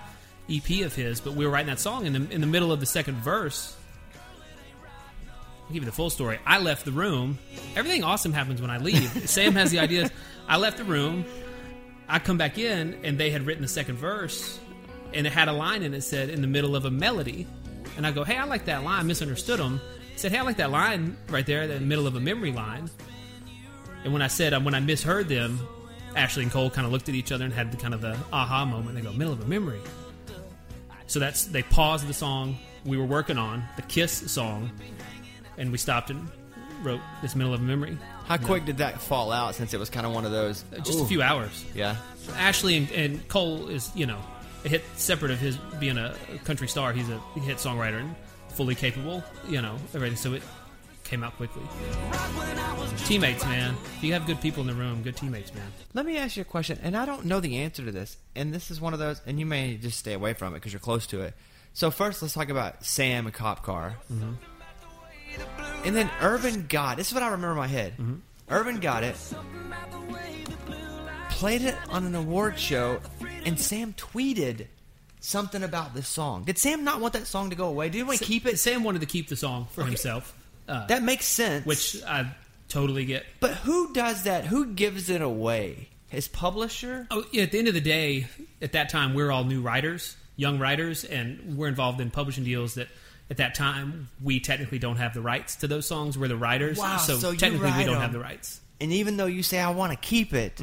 [0.51, 1.21] EP of his.
[1.21, 3.77] But we were writing that song, and in, in the middle of the second verse,
[5.65, 6.39] I'll give you the full story.
[6.45, 7.39] I left the room.
[7.75, 9.09] Everything awesome happens when I leave.
[9.29, 10.11] Sam has the ideas.
[10.47, 11.25] I left the room.
[12.09, 14.59] I come back in, and they had written the second verse,
[15.15, 17.47] and it had a line in it said in the middle of a melody.
[17.97, 19.07] And I go, hey, I like that line.
[19.07, 19.61] Misunderstood.
[19.61, 22.53] He said, hey, I like that line right there, in the middle of a memory
[22.53, 22.91] line.
[24.05, 25.59] And when I said, um, when I misheard them,
[26.17, 28.17] Ashley and Cole kind of looked at each other and had the kind of the
[28.33, 28.95] aha moment.
[28.97, 29.81] They go, middle of a memory.
[31.07, 34.71] So that's they paused the song we were working on, the Kiss song,
[35.57, 36.29] and we stopped and
[36.83, 37.97] wrote this middle of a memory.
[38.27, 39.55] How quick did that fall out?
[39.55, 40.65] Since it was kind of one of those.
[40.83, 41.65] Just a few hours.
[41.75, 41.97] Yeah.
[42.37, 44.19] Ashley and, and Cole is, you know,
[44.65, 46.93] a hit separate of his being a country star.
[46.93, 48.15] He's a hit songwriter and
[48.49, 50.17] fully capable, you know, everything.
[50.17, 50.43] So it
[51.05, 51.63] came out quickly.
[53.05, 53.77] Teammates, man.
[53.97, 55.67] If you have good people in the room, good teammates, man.
[55.93, 58.53] Let me ask you a question, and I don't know the answer to this, and
[58.53, 60.81] this is one of those, and you may just stay away from it because you're
[60.81, 61.35] close to it.
[61.75, 64.33] So first, let's talk about Sam and Cop Car, mm-hmm.
[65.85, 66.97] and then Urban got.
[66.97, 67.93] This is what I remember in my head.
[67.95, 68.15] Mm-hmm.
[68.49, 69.17] Urban got it,
[71.31, 73.01] played it on an award show,
[73.45, 74.67] and Sam tweeted
[75.21, 76.45] something about this song.
[76.45, 77.89] Did Sam not want that song to go away?
[77.89, 78.59] Did he want to keep it?
[78.59, 80.37] Sam wanted to keep the song for himself,
[80.69, 81.67] uh, That makes sense.
[81.67, 82.35] which I
[82.69, 83.25] totally get.
[83.41, 84.45] but who does that?
[84.47, 85.89] Who gives it away?
[86.09, 87.07] His publisher?
[87.11, 88.27] Oh, yeah, at the end of the day,
[88.63, 92.75] at that time, we're all new writers, young writers, and we're involved in publishing deals
[92.75, 92.89] that
[93.31, 96.17] at that time we technically don't have the rights to those songs.
[96.17, 98.01] We're the writers, Wow, so, so you technically we don't 'em.
[98.03, 98.61] have the rights.
[98.81, 100.61] and even though you say I want to keep it,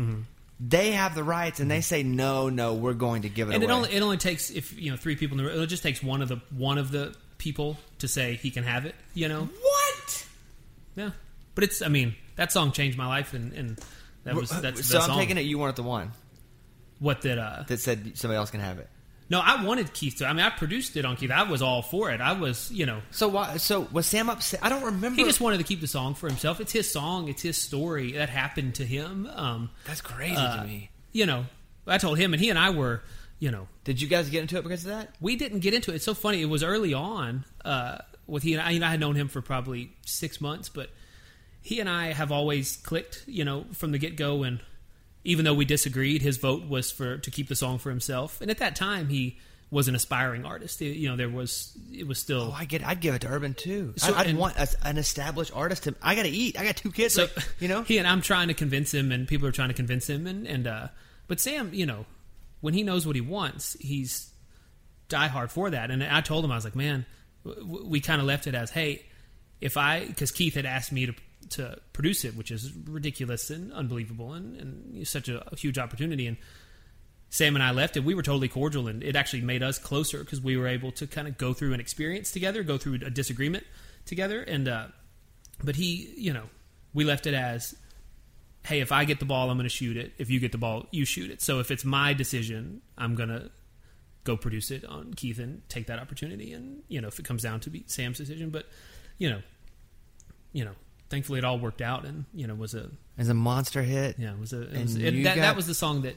[0.59, 3.63] they have the rights, and they say no, no, we're going to give it and
[3.63, 3.73] away.
[3.73, 5.59] it only it only takes if you know three people in the room.
[5.61, 8.85] It just takes one of the one of the people to say he can have
[8.85, 8.93] it.
[9.15, 9.70] You know, what?
[10.95, 11.12] Yeah.
[11.56, 13.80] But it's I mean that song changed my life, and, and
[14.23, 15.19] that was that's so the I'm song.
[15.19, 16.12] taking it you weren't the one
[16.99, 18.88] What that uh that said somebody else can have it.
[19.30, 21.82] no I wanted Keith to I mean I produced it on Keith I was all
[21.82, 23.58] for it I was you know So why?
[23.58, 24.60] So was Sam upset?
[24.63, 25.15] I don't remember.
[25.17, 28.13] he just wanted to keep the song for himself it's his song it's his story
[28.13, 30.91] that happened to him um That's crazy uh, to me.
[31.12, 31.45] you know
[31.88, 33.01] I told him and he and I were
[33.39, 35.15] you know Did you guys get into it because of that?
[35.19, 35.95] we didn't get into it.
[35.95, 36.41] It's so funny.
[36.43, 37.97] It was early on uh,
[38.31, 38.71] with he and I.
[38.71, 40.89] You know, I had known him for probably six months, but
[41.61, 43.23] he and I have always clicked.
[43.27, 44.43] You know, from the get go.
[44.43, 44.59] And
[45.23, 48.41] even though we disagreed, his vote was for to keep the song for himself.
[48.41, 49.37] And at that time, he
[49.69, 50.81] was an aspiring artist.
[50.81, 52.51] It- you know, there was it was still.
[52.53, 52.85] Oh, I get.
[52.85, 53.93] I'd give it to Urban too.
[53.97, 55.95] So- I, I'd and- want a, an established artist to.
[56.01, 56.59] I got to eat.
[56.59, 57.13] I got two kids.
[57.15, 57.81] so like, you know.
[57.91, 60.47] he and I'm trying to convince him, and people are trying to convince him, and
[60.47, 60.87] and uh,
[61.27, 62.05] but Sam, you know,
[62.61, 64.29] when he knows what he wants, he's
[65.09, 65.91] die hard for that.
[65.91, 67.05] And I told him I was like, man,
[67.43, 69.06] we kind of left it as, hey,
[69.60, 71.13] if I because Keith had asked me to
[71.49, 76.38] to produce it, which is ridiculous and unbelievable, and and such a, huge opportunity, and.
[77.34, 78.04] Sam and I left it.
[78.04, 81.08] We were totally cordial, and it actually made us closer because we were able to
[81.08, 83.63] kind of go through an experience together, go through a disagreement
[84.06, 84.88] together, and uh,
[85.63, 86.49] but he, you know,
[86.93, 87.75] we left it as,
[88.65, 90.13] hey, if I get the ball, I'm going to shoot it.
[90.17, 91.41] If you get the ball, you shoot it.
[91.41, 93.49] So if it's my decision, I'm going to
[94.23, 96.53] go produce it on Keith and take that opportunity.
[96.53, 98.67] And you know, if it comes down to be Sam's decision, but
[99.17, 99.41] you know,
[100.53, 100.71] you know,
[101.10, 104.17] thankfully it all worked out, and you know, was a As a monster hit.
[104.19, 106.15] yeah, it was a it And was, it, that got- that was the song that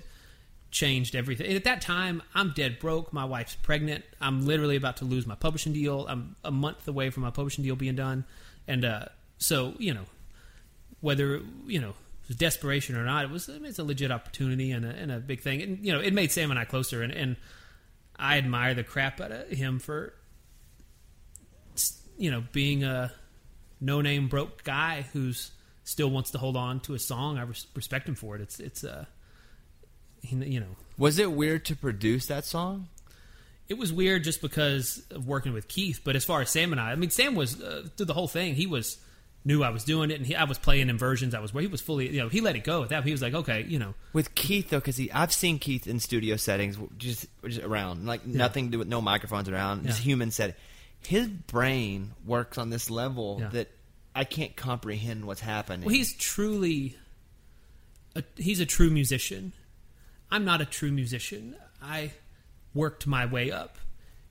[0.71, 1.47] changed everything.
[1.47, 3.12] And at that time, I'm dead broke.
[3.12, 4.05] My wife's pregnant.
[4.21, 6.05] I'm literally about to lose my publishing deal.
[6.09, 8.25] I'm a month away from my publishing deal being done,
[8.67, 9.05] and uh,
[9.38, 10.05] so you know,
[11.01, 14.11] whether you know it was desperation or not, it was I mean, it's a legit
[14.11, 15.62] opportunity and a, and a big thing.
[15.62, 17.03] And you know, it made Sam and I closer.
[17.03, 17.37] And, and
[18.18, 20.14] I admire the crap out of him for
[22.16, 23.12] you know being a
[23.81, 25.50] no name broke guy who's
[25.85, 27.38] still wants to hold on to a song.
[27.38, 28.40] I res- respect him for it.
[28.42, 29.05] It's it's uh,
[30.22, 32.88] you know, Was it weird to produce that song?
[33.66, 36.00] it was weird just because of working with Keith.
[36.05, 38.29] But as far as Sam and I, I mean, Sam was uh, through the whole
[38.29, 38.55] thing.
[38.55, 38.98] He was
[39.45, 41.35] knew I was doing it, and he, I was playing inversions.
[41.35, 43.05] I was where he was fully, you know, he let it go at that.
[43.05, 46.37] He was like, okay, you know, With Keith though, because I've seen Keith in studio
[46.37, 50.57] settings, just, just around, like nothing to do with no microphones around, just human setting.
[51.07, 53.49] His brain works on this level Yeah.
[53.51, 53.71] that
[54.15, 55.85] I can't comprehend what's happening.
[55.87, 56.97] Well, he's truly,
[58.17, 59.53] a, he's a true musician.
[60.31, 61.55] I'm not a true musician.
[61.83, 62.13] I
[62.73, 63.77] worked my way up.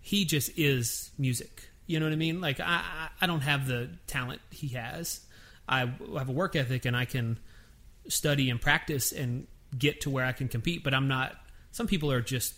[0.01, 1.69] He just is music.
[1.87, 2.39] You know what I mean?
[2.41, 5.21] Like I, I don't have the talent he has.
[5.67, 5.79] I
[6.17, 7.39] have a work ethic and I can
[8.07, 10.83] study and practice and get to where I can compete.
[10.83, 11.35] But I'm not.
[11.71, 12.53] Some people are just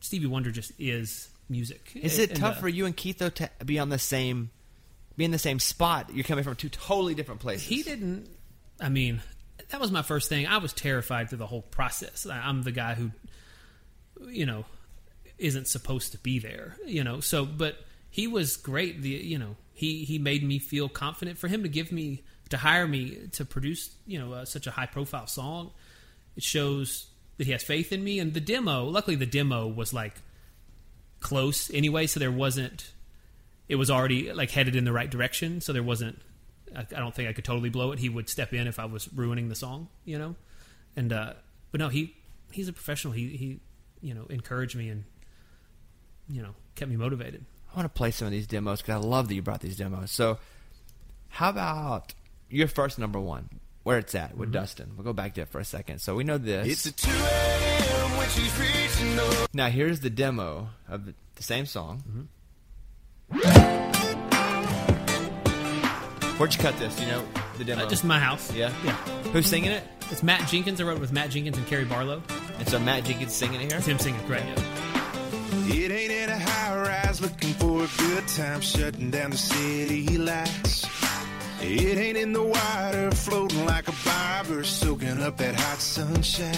[0.00, 1.90] Stevie Wonder just is music.
[1.94, 4.50] Is it And, tough uh, for you and Keith though to be on the same,
[5.16, 6.10] be in the same spot?
[6.14, 7.66] You're coming from two totally different places.
[7.66, 8.28] He didn't.
[8.80, 9.20] I mean,
[9.68, 10.46] that was my first thing.
[10.46, 12.26] I was terrified through the whole process.
[12.26, 13.10] I- I'm the guy who,
[14.28, 14.64] you know,
[15.38, 16.76] isn't supposed to be there.
[16.86, 17.76] You know, so but
[18.10, 19.02] he was great.
[19.02, 21.38] The you know he he made me feel confident.
[21.38, 24.72] For him to give me to hire me to produce you know uh, such a
[24.72, 25.70] high profile song,
[26.36, 27.06] it shows
[27.38, 28.18] that he has faith in me.
[28.18, 30.14] And the demo, luckily, the demo was like
[31.20, 32.92] close anyway, so there wasn't.
[33.68, 36.20] It was already like headed in the right direction, so there wasn't.
[36.74, 38.00] I, I don't think I could totally blow it.
[38.00, 40.34] He would step in if I was ruining the song, you know.
[40.96, 41.34] And uh,
[41.70, 42.16] but no, he
[42.50, 43.12] he's a professional.
[43.12, 43.60] He he
[44.02, 45.04] you know encouraged me and
[46.28, 47.44] you know kept me motivated.
[47.72, 49.76] I want to play some of these demos because I love that you brought these
[49.76, 50.10] demos.
[50.10, 50.38] So,
[51.28, 52.14] how about
[52.48, 53.48] your first number one?
[53.82, 54.92] Where it's at with Dustin?
[54.96, 56.00] We'll go back to it for a second.
[56.00, 56.66] So we know this.
[56.66, 58.16] It's a 2 a.m.
[58.18, 62.28] when she's reaching the now here's the demo of the, the same song.
[66.36, 67.00] Where'd you cut this?
[67.00, 67.24] You know
[67.56, 67.84] the demo?
[67.84, 68.52] Uh, just my house.
[68.54, 68.72] yeah.
[68.84, 68.92] yeah.
[69.32, 69.82] Who's singing it?
[70.10, 70.80] It's Matt Jenkins.
[70.80, 72.22] I wrote it with Matt Jenkins and Cary Barlowe.
[72.58, 73.78] And so Matt Jenkins singing it here.
[73.78, 74.46] It's him singing, correct?
[75.68, 76.69] It ain't in a high
[77.20, 80.86] rise looking for a good time, shutting down the city lights.
[81.60, 86.54] It ain't in the water floating like a barber, soaking up that hot sunshine.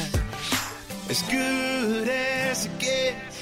[1.09, 3.39] As good as it gets,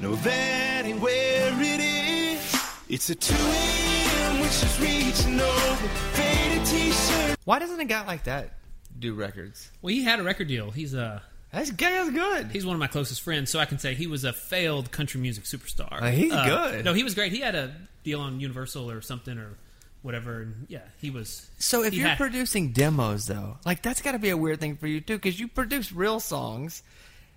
[0.00, 2.56] no, that ain't where it is.
[2.88, 4.40] It's a 2 a.m.
[4.40, 7.36] when she's reaching over, faded t-shirt.
[7.44, 8.54] Why doesn't a guy like that
[8.98, 9.70] do records?
[9.82, 10.70] Well, he had a record deal.
[10.70, 11.20] He's uh
[11.56, 12.50] That's guy's good.
[12.52, 15.20] he's one of my closest friends, so I can say he was a failed country
[15.20, 16.02] music superstar.
[16.02, 16.84] Uh, he's Uh, good.
[16.84, 17.32] No, he was great.
[17.32, 19.56] He had a deal on Universal or something or
[20.02, 21.48] whatever, and yeah, he was.
[21.58, 24.76] So if you're had- producing demos though, like that's got to be a weird thing
[24.76, 26.82] for you too, because you produce real songs.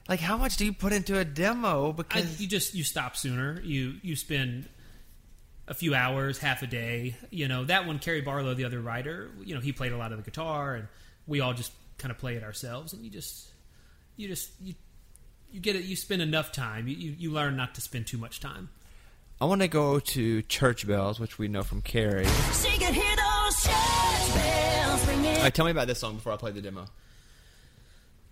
[0.10, 1.90] Like how much do you put into a demo?
[1.90, 3.62] I, Because you just you stop sooner.
[3.64, 4.68] You you spend
[5.68, 7.16] a few hours, half a day.
[7.30, 9.30] You know that one, Cary Barlowe, the other writer.
[9.44, 10.88] You know he played a lot of the guitar, and
[11.26, 12.92] we all just kind of play it ourselves.
[12.94, 13.48] And you just
[14.20, 14.76] you just you
[15.52, 15.86] you get it.
[15.86, 16.88] You spend enough time.
[16.88, 18.70] You you, you learn not to spend too much time.
[19.42, 22.26] I want to go to Church Bells, which we know from Carrie.
[22.26, 25.38] All She could hear those church bells ringing.
[25.38, 26.88] right, tell me about this song before I play the demo.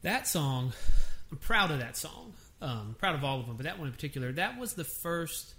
[0.02, 0.73] That song,
[1.32, 2.34] I'm proud of that song.
[2.62, 5.54] Um, proud of all of them, but that one in particular, that was the first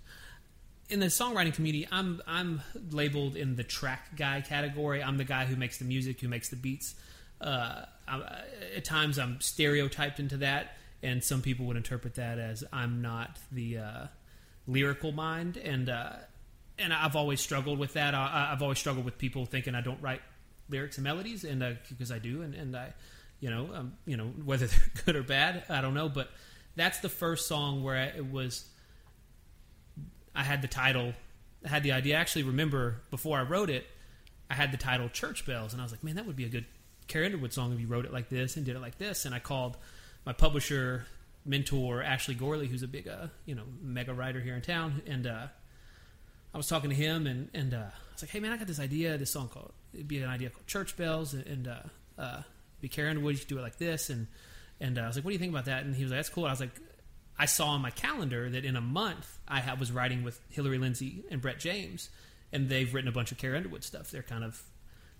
[0.90, 1.88] in the songwriting community.
[1.90, 2.60] I'm I'm
[2.90, 5.02] labeled in the track guy category.
[5.02, 6.94] I'm the guy who makes the music, who makes the beats.
[7.40, 8.42] Uh, I,
[8.76, 13.38] at times, I'm stereotyped into that, and some people would interpret that as I'm not
[13.52, 14.06] the uh,
[14.66, 16.12] lyrical mind, and uh,
[16.78, 18.14] and I've always struggled with that.
[18.14, 20.22] I, I've always struggled with people thinking I don't write
[20.68, 22.92] lyrics and melodies, and uh, because I do, and, and I,
[23.40, 26.08] you know, um, you know, whether they're good or bad, I don't know.
[26.08, 26.30] But
[26.76, 28.64] that's the first song where I, it was.
[30.34, 31.14] I had the title,
[31.64, 32.16] I had the idea.
[32.16, 33.86] I actually remember before I wrote it,
[34.48, 36.48] I had the title Church Bells, and I was like, man, that would be a
[36.48, 36.66] good
[37.08, 39.24] Carrie Underwood song if you wrote it like this and did it like this.
[39.24, 39.76] And I called
[40.24, 41.06] my publisher,
[41.44, 45.26] mentor Ashley Gorley, who's a big, uh, you know, mega writer here in town, and
[45.26, 45.46] uh,
[46.52, 48.66] I was talking to him, and and uh, I was like, "Hey man, I got
[48.66, 49.16] this idea.
[49.18, 52.42] This song called it'd be an idea called Church Bells, and, and uh, uh,
[52.80, 53.32] be Carrie Underwood.
[53.32, 54.26] You should do it like this." And
[54.80, 56.18] and uh, I was like, "What do you think about that?" And he was like,
[56.18, 56.74] "That's cool." I was like,
[57.38, 61.24] "I saw on my calendar that in a month I was writing with Hillary Lindsey
[61.30, 62.10] and Brett James,
[62.52, 64.10] and they've written a bunch of Carrie Underwood stuff.
[64.10, 64.62] They're kind of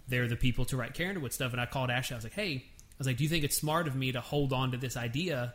[0.09, 2.15] they're the people to write Carrie Underwood stuff." And I called Ashley.
[2.15, 4.21] I was like, "Hey." I was like, "Do you think it's smart of me to
[4.21, 5.55] hold on to this idea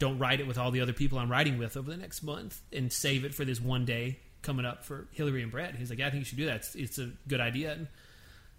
[0.00, 2.60] don't write it with all the other people I'm writing with over the next month
[2.72, 5.76] and save it for this one day coming up for Hillary and Brett.
[5.76, 6.56] He's like, yeah, I think you should do that.
[6.56, 7.72] It's, it's a good idea.
[7.72, 7.86] And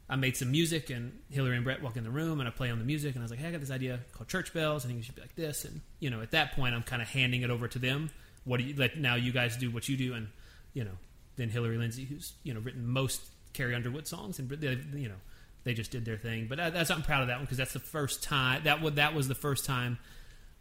[0.07, 2.69] I made some music, and Hillary and Brett walk in the room, and I play
[2.69, 4.85] on the music, and I was like, hey, I got this idea called Church Bells.
[4.85, 5.65] I think it should be like this.
[5.65, 8.11] And you know, at that point, I'm kind of handing it over to them.
[8.43, 9.15] What do you let now?
[9.15, 10.27] You guys do what you do, and
[10.73, 10.97] you know,
[11.37, 13.21] then Hillary Lindsey, who's you know written most
[13.53, 15.15] Carrie Underwood songs, and they, you know,
[15.63, 16.47] they just did their thing.
[16.49, 18.95] But I, that's I'm proud of that one because that's the first time that would
[18.95, 19.97] that was the first time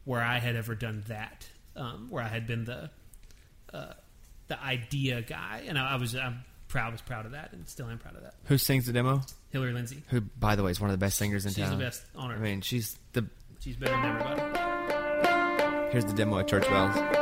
[0.04, 2.90] where I had ever done that, um, where I had been the
[3.72, 3.92] uh,
[4.48, 7.88] the idea guy, and I, I was I'm proud was proud of that, and still
[7.88, 8.34] am proud of that.
[8.44, 9.22] Who sings the demo?
[9.50, 11.78] Hillary Lindsey, Who, by the way, is one of the best singers in she's town.
[11.78, 13.26] the best on I mean, she's the.
[13.60, 15.90] she's better than everybody.
[15.90, 17.19] Here's the demo of Church Bells.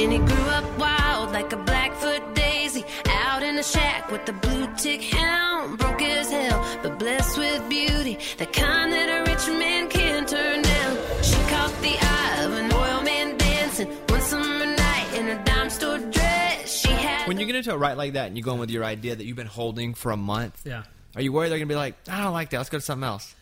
[0.00, 4.66] Jenny grew up wild like a blackfoot daisy, out in a shack with the blue
[4.78, 5.76] tick hound.
[5.76, 10.62] Broke as hell, but blessed with beauty, the kind that a rich man can't turn
[10.62, 10.96] down.
[11.22, 15.68] She caught the eye of an oil man dancing one summer night in a dime
[15.68, 16.80] store dress.
[16.80, 18.70] She had When you get into a write like that and you go in with
[18.70, 21.66] your idea that you've been holding for a month, Yeah, are you worried they're gonna
[21.66, 22.56] be like, I don't like that.
[22.56, 23.34] Let's go to something else.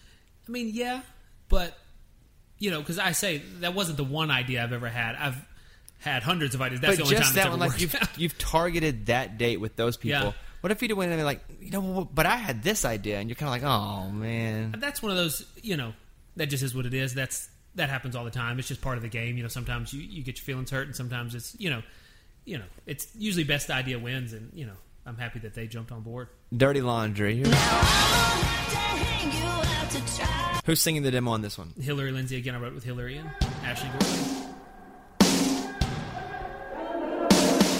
[0.48, 1.02] I mean, yeah,
[1.48, 1.78] but
[2.58, 5.14] you know, because I say that wasn't the one idea I've ever had.
[5.14, 5.47] I've
[5.98, 6.80] had hundreds of ideas.
[6.80, 9.06] That's but the only just time that it's one, ever like worked you've you've targeted
[9.06, 10.20] that date with those people.
[10.20, 10.32] Yeah.
[10.60, 13.28] What if you went in and like, you know, but I had this idea, and
[13.28, 14.74] you're kind of like, oh man.
[14.78, 15.92] that's one of those you know
[16.36, 17.14] that just is what it is.
[17.14, 18.58] That's that happens all the time.
[18.58, 19.36] It's just part of the game.
[19.36, 21.82] You know, sometimes you, you get your feelings hurt, and sometimes it's you know,
[22.44, 24.76] you know, it's usually best idea wins, and you know,
[25.06, 26.28] I'm happy that they jumped on board.
[26.56, 27.44] Dirty Laundry.
[30.64, 31.72] Who's singing the demo on this one?
[31.80, 32.54] Hillary Lindsey again.
[32.54, 33.30] I wrote with Hillary and
[33.64, 34.48] Ashley Gorley.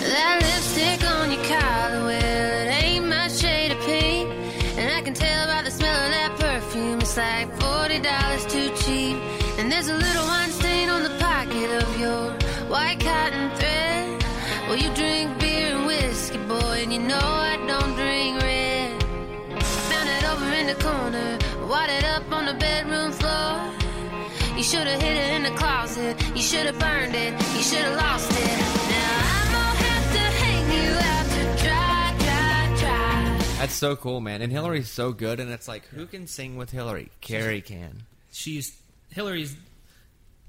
[0.09, 4.31] That lipstick on your collar, well, it ain't my shade of pink.
[4.79, 9.17] And I can tell by the smell of that perfume, it's like $40 too cheap.
[9.59, 12.33] And there's a little wine stain on the pocket of your
[12.73, 14.25] white cotton thread.
[14.67, 19.03] Well, you drink beer and whiskey, boy, and you know I don't drink red.
[19.91, 21.39] Found it over in the corner,
[21.69, 23.61] wadded up on the bedroom floor.
[24.57, 26.17] You should have hid it in the closet.
[26.35, 27.33] You should have burned it.
[27.57, 28.28] You should have lost
[33.59, 34.41] That's so cool, man.
[34.41, 37.11] And Hillary's so good, and it's like, who can sing with Hillary?
[37.21, 38.03] Carrie can.
[38.33, 38.77] She's
[39.11, 39.57] Hillary's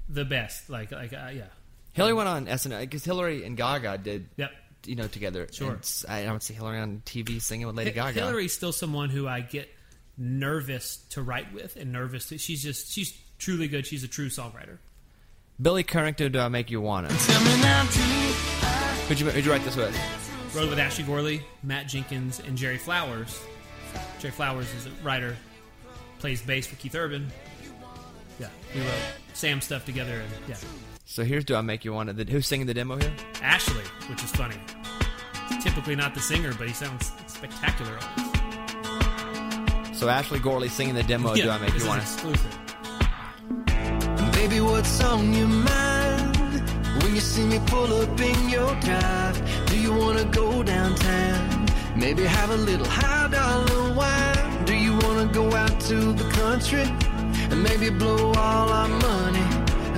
[0.08, 0.70] the best.
[0.70, 1.46] Like like uh, yeah.
[1.92, 4.50] Hillary went on SNL because Hillary and Gaga did, Yep.
[4.86, 5.48] you know, together.
[5.50, 5.70] Sure.
[5.72, 8.20] And s- I don't see Hillary on TV singing with Lady Hi- Gaga.
[8.26, 9.68] Hillary's still someone who I get
[10.16, 12.38] nervous to write with and nervous to.
[12.38, 13.86] She's just she's truly good.
[13.88, 14.78] She's a true songwriter.
[15.60, 17.08] Billy Currington, Do I Make You Wanna?
[19.08, 19.94] Who'd you, who'd you write this with?
[20.54, 23.40] Wrote with Ashley Gorley, Matt Jenkins, and Jerry Flowers.
[24.18, 25.36] Jerry Flowers is a writer,
[26.18, 27.30] plays bass for Keith Urban.
[28.40, 28.90] Yeah, we wrote
[29.32, 30.56] Sam stuff together, and yeah,
[31.04, 32.14] So here's Do I Make You Wanna?
[32.14, 33.12] The, who's singing the demo here?
[33.42, 34.56] Ashley, which is funny.
[35.62, 37.96] Typically not the singer, but he sounds spectacular.
[38.16, 39.94] on.
[39.94, 42.02] So Ashley Gorley singing the demo Yeah, Do I Make You Wanna?
[42.02, 42.58] exclusive.
[44.32, 46.36] Baby, what's on your mind?
[47.02, 49.49] When you see me pull up in your drive, do you
[50.00, 51.66] wanna go downtown?
[51.94, 54.64] Maybe have a little high dollar wine.
[54.64, 56.86] Do you wanna go out to the country
[57.50, 59.46] and maybe blow all our money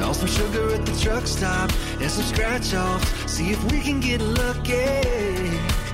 [0.07, 3.09] on some sugar at the truck stop and some scratch offs?
[3.33, 5.01] See if we can get lucky.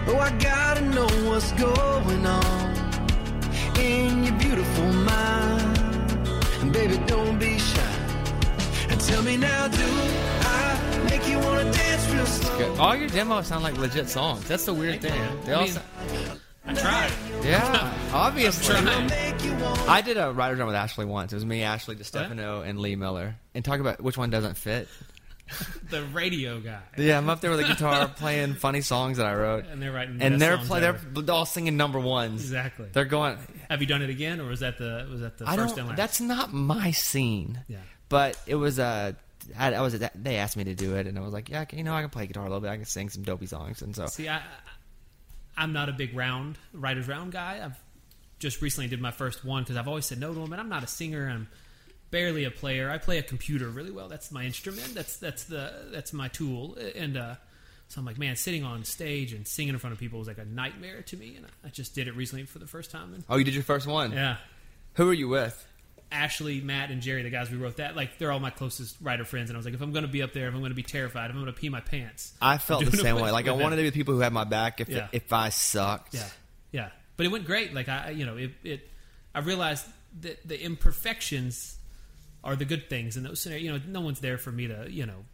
[0.08, 2.68] Oh, I gotta know what's going on
[3.78, 5.78] in your beautiful mind.
[6.62, 7.94] And baby, don't be shy.
[8.90, 9.88] And tell me now, do
[10.56, 11.77] I make you wanna
[12.58, 12.78] Good.
[12.78, 14.46] All your demos sound like legit songs.
[14.48, 15.20] That's the weird thing.
[15.44, 17.12] They I all mean, sound, I tried.
[17.44, 18.74] yeah, obviously.
[18.74, 19.06] I'm trying.
[19.08, 21.32] Make you want I did a writer's room with Ashley once.
[21.32, 23.36] It was me, Ashley, DeStefano, and Lee Miller.
[23.54, 24.88] And talk about which one doesn't fit.
[25.88, 26.80] The radio guy.
[26.98, 29.64] Yeah, I'm up there with a guitar playing funny songs that I wrote.
[29.64, 31.00] And they're writing And they're play, ever.
[31.22, 32.42] they're all singing number ones.
[32.42, 32.88] Exactly.
[32.92, 33.38] They're going.
[33.70, 35.96] Have you done it again, or was that the was that the I first don't.
[35.96, 37.64] That's not my scene.
[37.66, 37.78] Yeah.
[38.10, 39.12] But it was Uh,
[39.56, 39.98] I, I was.
[40.14, 42.10] They asked me to do it, and I was like, yeah, you know, I can
[42.10, 42.70] play guitar a little bit.
[42.70, 44.42] I can sing some dopey songs, and so See, I,
[45.56, 47.60] I'm not a big round writer's round guy.
[47.64, 47.78] I've
[48.38, 50.68] just recently did my first one because I've always said no to them, and I'm
[50.68, 51.28] not a singer.
[51.28, 51.48] I'm
[52.10, 52.90] barely a player.
[52.90, 54.08] I play a computer really well.
[54.08, 54.94] That's my instrument.
[54.94, 56.76] That's that's the that's my tool.
[56.94, 57.34] And uh,
[57.88, 60.38] so I'm like, man, sitting on stage and singing in front of people was like
[60.38, 61.34] a nightmare to me.
[61.36, 63.14] And I just did it recently for the first time.
[63.14, 64.12] And Oh, you did your first one.
[64.12, 64.36] yeah,
[64.94, 65.66] Who were you with?
[66.10, 69.24] Ashley, Matt, and Jerry, the guys we wrote that, like they're all my closest writer
[69.24, 69.50] friends.
[69.50, 70.76] And I was like, if I'm going to be up there, if I'm going to
[70.76, 73.30] be terrified, if I'm going to pee my pants, I felt the same way.
[73.30, 75.08] Like I wanted to be the people who had my back if Yeah.
[75.12, 76.14] if I sucked.
[76.14, 76.28] Yeah,
[76.72, 76.88] yeah.
[77.16, 77.74] But it went great.
[77.74, 78.52] Like I, you know, it.
[78.64, 78.88] it
[79.34, 79.86] I realized
[80.22, 81.76] that the imperfections
[82.42, 83.64] are the good things in those scenarios.
[83.64, 85.24] You know, no one's there for me to, you know,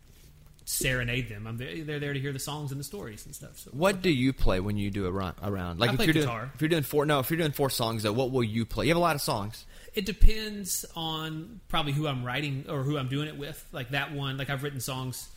[0.65, 1.47] serenade them.
[1.47, 3.59] I'm there, they're there to hear the songs and the stories and stuff.
[3.59, 5.79] So What do you play when you do a run around?
[5.79, 6.41] Like I if you're guitar.
[6.41, 8.65] doing if you're doing four no if you're doing four songs though, what will you
[8.65, 8.87] play?
[8.87, 9.65] You have a lot of songs.
[9.95, 13.65] It depends on probably who I'm writing or who I'm doing it with.
[13.73, 15.29] Like that one, like I've written songs.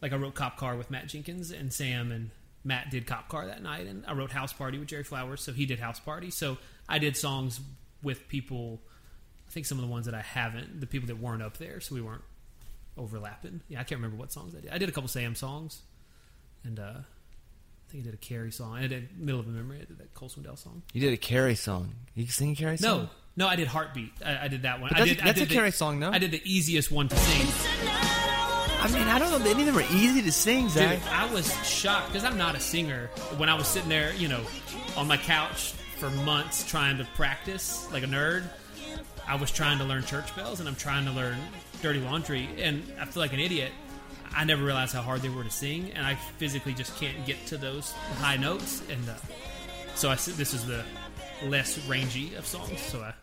[0.00, 2.30] Like I wrote Cop Car with Matt Jenkins and Sam and
[2.64, 5.52] Matt did Cop Car that night, and I wrote House Party with Jerry Flowers, so
[5.52, 6.30] he did House Party.
[6.30, 6.56] So
[6.88, 7.60] I did songs
[8.02, 8.80] with people.
[9.46, 11.80] I think some of the ones that I haven't, the people that weren't up there,
[11.80, 12.24] so we weren't
[12.96, 13.60] overlapping.
[13.68, 14.70] Yeah, I can't remember what songs I did.
[14.70, 15.82] I did a couple Sam songs,
[16.64, 18.76] and uh, I think I did a Carrie song.
[18.76, 19.78] I did Middle of a Memory.
[19.82, 20.82] I did that Cole Swindell song.
[20.94, 21.94] You did a Carrie song.
[22.14, 23.02] You can sing a Carrie song?
[23.02, 24.12] No, no, I did Heartbeat.
[24.24, 24.90] I, I did that one.
[24.90, 26.10] But I that's- did, I that's did a Carrie song, no?
[26.10, 27.46] I did the easiest one to sing.
[28.80, 29.50] I mean, I don't know.
[29.50, 30.98] Any of them are easy to sing, Zach.
[30.98, 33.08] Dude, I was shocked because I'm not a singer.
[33.38, 34.42] When I was sitting there, you know,
[34.96, 38.44] on my couch for months trying to practice like a nerd,
[39.26, 41.38] I was trying to learn church bells and I'm trying to learn
[41.80, 43.72] dirty laundry, and I feel like an idiot.
[44.36, 47.46] I never realized how hard they were to sing, and I physically just can't get
[47.46, 48.82] to those high notes.
[48.90, 49.14] And uh,
[49.94, 50.84] so I said, this is the
[51.46, 52.80] less rangy of songs.
[52.80, 53.14] So I,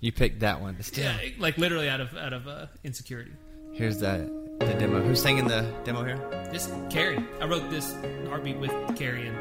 [0.00, 0.80] You picked that one.
[0.82, 1.04] Still.
[1.04, 3.32] yeah, like literally out of out of uh, insecurity.
[3.72, 4.30] Here's the
[4.60, 5.00] the demo.
[5.02, 6.16] Who's singing the demo here?
[6.52, 7.94] This Carrie, I wrote this
[8.28, 9.36] heartbeat with Carrie and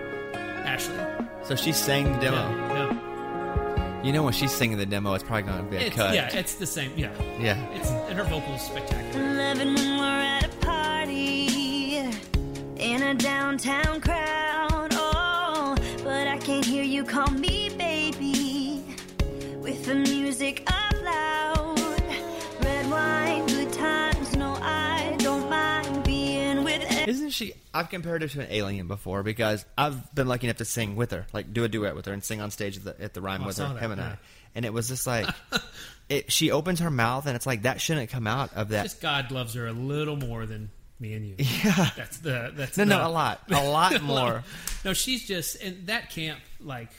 [0.67, 0.95] Ashley.
[1.43, 2.37] So she sang the demo.
[2.37, 4.03] Yeah, yeah.
[4.03, 6.13] You know when she's singing the demo, it's probably going to be a It's, cut.
[6.15, 6.91] yeah, it's the same.
[6.95, 7.57] Yeah, yeah.
[7.73, 9.33] it's and her vocals spectacular.
[9.35, 11.97] Loving when we're at a party
[12.77, 14.89] in a downtown crowd.
[14.93, 18.36] Oh, but I can't hear you call me baby with
[19.87, 21.79] the music up loud.
[22.61, 24.35] Red wine, good times.
[24.35, 27.07] No, I don't mind being with.
[27.07, 27.53] Isn't she?
[27.73, 31.11] I've compared her to an alien before because I've been lucky enough to sing with
[31.11, 33.21] her, like do a duet with her and sing on stage at the, at the
[33.21, 34.07] rhyme Oh, with her, that, him and yeah.
[34.09, 34.17] I.
[34.55, 35.27] And it was just like,
[36.09, 36.31] it.
[36.31, 38.83] She opens her mouth and it's like that shouldn't come out of that.
[38.83, 40.69] Just God loves her a little more than
[40.99, 41.35] me and you.
[41.63, 41.89] yeah.
[41.95, 44.43] That's the that's No, the, no, a lot, a lot more.
[44.83, 46.39] No, she's just in that camp.
[46.59, 46.89] Like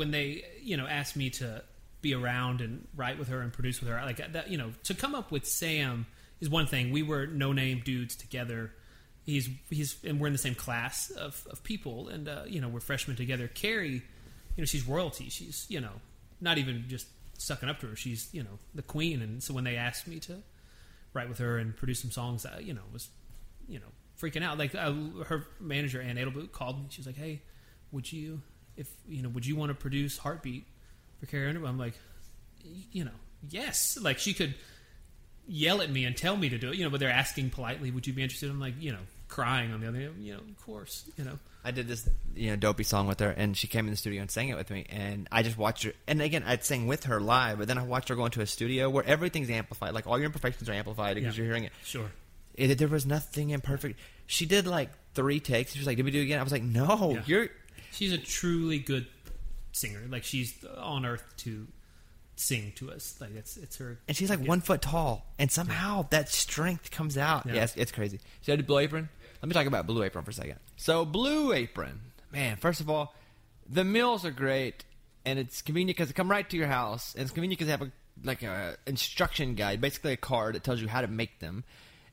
[0.00, 1.62] when they, you know, asked me to
[2.00, 4.94] be around and write with her and produce with her, like that, you know, to
[4.94, 6.06] come up with Sam
[6.40, 6.90] is one thing.
[6.90, 8.72] We were no name dudes together.
[9.26, 12.68] He's he's and we're in the same class of, of people, and uh, you know
[12.70, 13.46] we're freshmen together.
[13.46, 13.90] Carrie,
[14.56, 15.28] you know, she's royalty.
[15.28, 15.92] She's you know
[16.40, 17.94] not even just sucking up to her.
[17.94, 20.38] She's you know the queen, and so when they asked me to
[21.12, 23.10] write with her and produce some songs, I, you know, was
[23.68, 24.56] you know freaking out.
[24.56, 24.94] Like uh,
[25.26, 26.86] her manager Ann Edelblute called me.
[26.88, 27.42] She was like, "Hey,
[27.92, 28.40] would you
[28.80, 30.64] if you know would you want to produce Heartbeat
[31.20, 31.94] for Carrie Underwood?" I'm like,
[32.92, 33.10] you know,
[33.48, 33.96] yes.
[34.00, 34.54] Like she could
[35.46, 37.90] yell at me and tell me to do it, you know, but they're asking politely,
[37.90, 40.40] "Would you be interested?" I'm like, you know, crying on the other, end, you know,
[40.40, 41.38] of course, you know.
[41.62, 44.22] I did this, you know, dopey song with her, and she came in the studio
[44.22, 45.92] and sang it with me, and I just watched her.
[46.06, 48.46] And again, I'd sing with her live, but then I watched her go into a
[48.46, 51.42] studio where everything's amplified, like all your imperfections are amplified because Yeah.
[51.44, 51.72] you're hearing it.
[51.84, 52.10] Sure.
[52.54, 52.78] it.
[52.78, 53.98] There was nothing imperfect.
[54.26, 55.72] She did like three takes.
[55.72, 57.22] She was like, "Did we do it again?" I was like, "No, Yeah.
[57.26, 57.48] you're."
[57.92, 59.06] She's a truly good
[59.72, 60.02] singer.
[60.08, 61.66] Like she's on earth to
[62.36, 63.16] sing to us.
[63.20, 63.98] Like it's it's her.
[64.08, 64.46] And she's like yeah.
[64.46, 67.46] one foot tall, and somehow that strength comes out.
[67.46, 67.54] Yeah.
[67.54, 68.18] Yeah, it's, it's crazy.
[68.42, 69.08] See, I did Blue Apron.
[69.42, 70.56] Let me talk about Blue Apron for a second.
[70.76, 72.56] So, Blue Apron, man.
[72.56, 73.14] First of all,
[73.68, 74.84] the meals are great,
[75.24, 77.72] and it's convenient because they come right to your house, and it's convenient because they
[77.72, 81.38] have a like a instruction guide, basically a card that tells you how to make
[81.38, 81.64] them,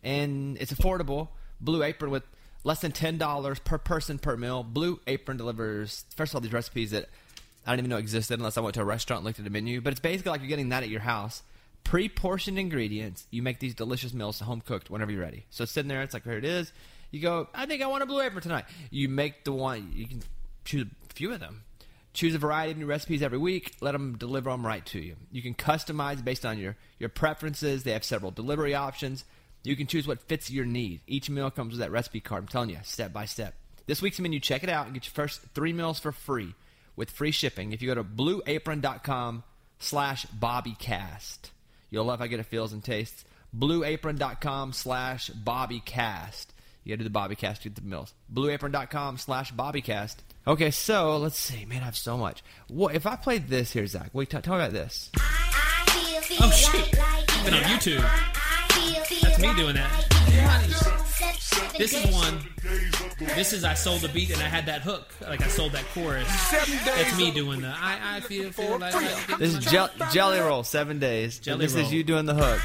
[0.03, 1.29] and it's affordable.
[1.59, 2.23] Blue Apron with
[2.67, 4.61] less than ten dollars per person per meal.
[4.61, 7.07] Blue Apron delivers first of all these recipes that
[7.65, 9.51] I didn't even know existed unless I went to a restaurant and looked at the
[9.51, 9.79] menu.
[9.79, 11.43] But it's basically like you're getting that at your house.
[11.85, 13.25] Pre-portioned ingredients.
[13.31, 15.45] You make these delicious meals home cooked whenever you're ready.
[15.49, 16.01] So it's sitting there.
[16.01, 16.73] It's like here it is.
[17.09, 17.47] You go.
[17.55, 18.65] I think I want a blue apron tonight.
[18.91, 19.93] You make the one.
[19.95, 20.21] You can
[20.65, 21.63] choose a few of them.
[22.13, 23.75] Choose a variety of new recipes every week.
[23.79, 25.15] Let them deliver them right to you.
[25.31, 27.83] You can customize based on your your preferences.
[27.83, 29.23] They have several delivery options.
[29.67, 31.01] You can choose what fits your need.
[31.07, 32.43] Each meal comes with that recipe card.
[32.43, 33.53] I'm telling you, step by step.
[33.85, 36.55] This week's menu, check it out and get your first three meals for free
[36.95, 37.73] with free shipping.
[37.73, 39.43] If you go to blueapron.com
[39.79, 41.49] slash bobbycast.
[41.89, 43.25] You'll love how good it feels and tastes.
[43.57, 46.45] Blueapron.com slash bobbycast.
[46.85, 48.13] You gotta do the bobbycast to get the meals.
[48.33, 50.15] Blueapron.com slash bobbycast.
[50.47, 51.65] Okay, so let's see.
[51.65, 52.41] Man, I have so much.
[52.69, 54.11] What if I played this here, Zach?
[54.13, 55.11] Wait, tell, tell me about this.
[56.39, 56.91] Oh shit!
[57.43, 58.36] Been on YouTube.
[59.37, 61.73] That's me doing that.
[61.77, 62.39] This is one.
[63.35, 65.13] This is I sold the beat and I had that hook.
[65.21, 66.27] Like I sold that chorus.
[66.51, 68.93] That's me doing the I I feel feel like.
[68.95, 71.37] like This is Jel- Jelly Roll, seven days.
[71.39, 71.85] Jelly and this Roll.
[71.85, 72.59] is you doing the hook.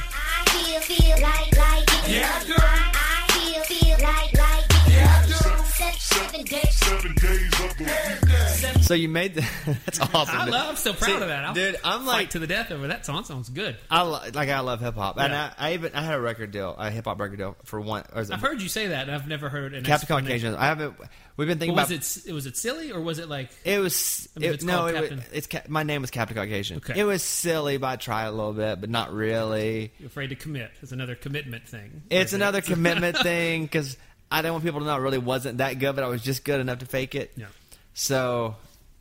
[8.83, 9.41] So you made the.
[9.87, 10.37] that's awesome.
[10.37, 10.53] I dude.
[10.53, 10.69] love.
[10.71, 11.45] I'm so proud See, of that.
[11.45, 11.77] I'll dude.
[11.85, 13.25] I'm fight like to the death over that song.
[13.25, 13.77] Sounds good.
[13.91, 16.51] I lo- like I love hip hop, and I, I even I had a record
[16.51, 18.05] deal, a hip hop record deal for one.
[18.15, 19.07] Or is it I've heard you say that.
[19.09, 20.53] and I've never heard an Captain explanation.
[20.53, 20.55] Caucasian.
[20.57, 20.95] I haven't.
[21.37, 22.29] We've been thinking But was about.
[22.31, 24.87] it was it silly or was it like It was I mean, it- it's no.
[24.87, 26.79] It, was- it's my name was Captain Caucasian.
[26.79, 26.99] Okay.
[27.01, 29.93] It was silly, but I tried a little bit, but not really.
[29.99, 30.71] you're afraid to commit?
[30.83, 32.03] It's another commitment thing.
[32.11, 33.97] It's Right another commitment thing because
[34.33, 36.43] I don't want people to know I really wasn't that good, but I was just
[36.43, 37.33] good enough to fake it.
[37.37, 37.47] Yeah.
[37.93, 38.57] So,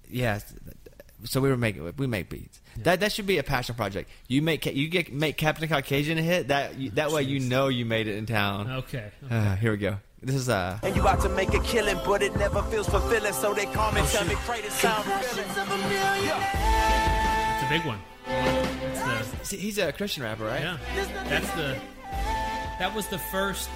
[0.10, 0.40] yeah.
[1.24, 2.60] So we were making we make beats.
[2.78, 4.10] That that should be a passion project.
[4.28, 6.50] You make you get make Captain Caucasian a hit.
[6.50, 8.70] That you, that way you know you made it in town.
[8.72, 9.12] Okay.
[9.30, 9.98] Uh, here we go.
[10.22, 10.80] This is uh.
[10.84, 13.34] And you about to make a killing, but it never feels fulfilling.
[13.34, 15.50] So they call me, tell me, pray to sound fulfilling.
[15.50, 15.58] It's
[17.64, 18.00] a big one.
[18.26, 20.62] The see, He's a Christian rapper, right?
[20.62, 20.78] Yeah,
[21.30, 21.78] that's the
[22.80, 23.70] that was the first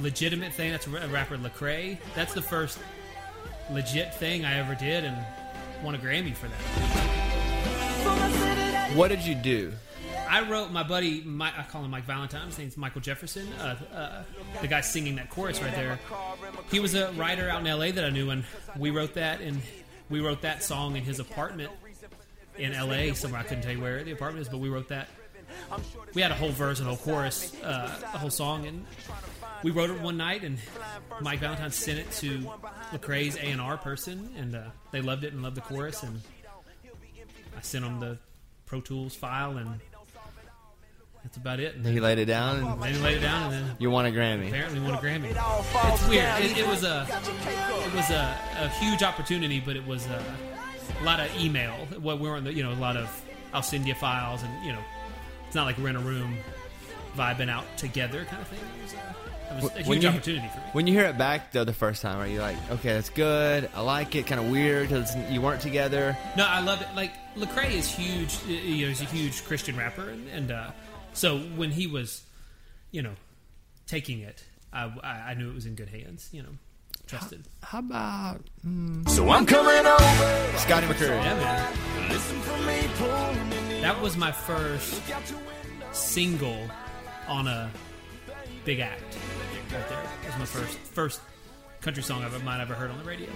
[0.00, 0.70] legitimate thing.
[0.70, 1.98] That's a rapper Lecrae.
[2.14, 2.78] That's the first
[3.70, 5.16] legit thing I ever did, and
[5.82, 6.56] won a Grammy for that.
[8.94, 9.72] What did you do?
[10.28, 11.20] I wrote my buddy.
[11.22, 12.46] My, I call him Mike Valentine.
[12.46, 13.46] His name's Michael Jefferson.
[13.54, 14.22] Uh, uh,
[14.60, 15.98] the guy singing that chorus right there.
[16.70, 17.90] He was a writer out in L.A.
[17.92, 18.44] that I knew, and
[18.76, 19.40] we wrote that.
[19.40, 19.60] And
[20.08, 21.70] we wrote that song in his apartment
[22.58, 23.14] in L.A.
[23.14, 23.40] somewhere.
[23.40, 25.08] I couldn't tell you where the apartment is, but we wrote that.
[26.14, 28.84] We had a whole verse and a whole chorus, uh, a whole song, and
[29.62, 30.42] we wrote it one night.
[30.44, 30.58] And
[31.20, 32.38] Mike Valentine sent it to
[32.92, 36.02] Lecrae's A and R person, and uh, they loved it and loved the chorus.
[36.02, 36.20] And
[37.56, 38.18] I sent him the
[38.66, 39.80] Pro Tools file, and
[41.22, 41.74] that's about it.
[41.74, 43.90] And Then he laid it down, and then he laid it down, and then you
[43.90, 44.48] won a Grammy.
[44.48, 45.30] apparently won a Grammy.
[45.92, 46.44] It's weird.
[46.44, 50.22] It, it was a it was a, a huge opportunity, but it was a,
[51.00, 51.72] a lot of email.
[52.00, 53.10] What we weren't, the you know, a lot of
[53.52, 54.82] I'll send you files, and you know,
[55.46, 56.36] it's not like we're in a room
[57.16, 58.60] vibing out together kind of thing.
[59.50, 60.64] It was a, a When huge you- opportunity for me.
[60.72, 63.68] When you hear it back though the first time, are you like, okay, that's good.
[63.74, 64.26] I like it.
[64.26, 66.16] Kind of weird because you weren't together.
[66.36, 66.88] No, I love it.
[66.94, 68.34] Like Lecrae is huge.
[68.44, 70.70] uh, You know, he's a huge Christian rapper, and, and uh,
[71.12, 72.22] so when he was,
[72.90, 73.12] you know,
[73.86, 76.28] taking it, I, I, I knew it was in good hands.
[76.32, 76.50] You know,
[77.06, 77.44] trusted.
[77.62, 78.40] How about
[79.08, 80.58] So I'm coming over.
[80.58, 81.22] Scotty McCreery?
[81.22, 81.72] Yeah, man.
[83.82, 85.00] That was my first
[85.92, 86.58] single
[87.28, 87.70] on a
[88.64, 89.16] big act.
[90.38, 90.62] Right there.
[90.62, 91.20] It was my first first
[91.80, 93.28] country song I've might ever heard on the radio.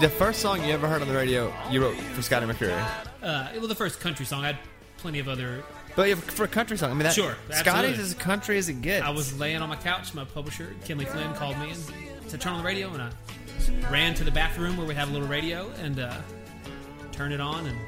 [0.00, 2.84] The first song you ever heard on the radio, you wrote for Scotty McCreery.
[3.22, 4.44] Uh, it was the first country song.
[4.44, 4.58] I had
[4.98, 5.62] plenty of other.
[5.94, 8.80] But yeah, for a country song, I mean, that, Sure, Scotty's as country as it
[8.80, 9.04] gets.
[9.04, 10.14] I was laying on my couch.
[10.14, 14.14] My publisher, Kinley Flynn, called me and said, "Turn on the radio." And I ran
[14.14, 16.14] to the bathroom where we have a little radio and uh,
[17.12, 17.78] turned it on and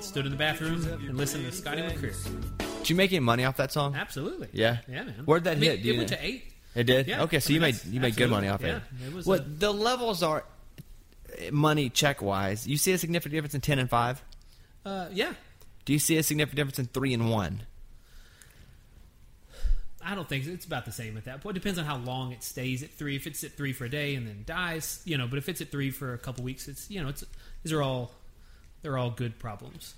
[0.00, 2.65] stood in the bathroom and listened to Scotty McCreery.
[2.86, 3.96] Did you make any money off that song?
[3.96, 4.48] Absolutely.
[4.52, 4.78] Yeah?
[4.88, 5.22] Yeah, man.
[5.24, 5.82] Where'd that I mean, hit?
[5.82, 6.16] Do It you went know?
[6.18, 6.52] to eight.
[6.76, 7.08] It did.
[7.08, 7.22] Yeah.
[7.24, 8.80] Okay, so I you made you made good money off absolutely.
[8.80, 9.00] it.
[9.02, 10.44] Yeah, it was, what uh, the levels are?
[11.28, 14.22] uh, Money check wise, you see a significant difference in ten and five.
[14.84, 15.32] Uh, yeah.
[15.84, 17.62] Do you see a significant difference in three and one?
[20.00, 20.52] I don't think so.
[20.52, 21.56] it's about the same at that point.
[21.56, 23.16] It depends on how long it stays at three.
[23.16, 25.26] If it's at three for a day and then dies, you know.
[25.26, 27.24] But if it's at three for a couple weeks, it's you know, it's
[27.64, 28.12] these are all
[28.82, 29.94] they're all good problems.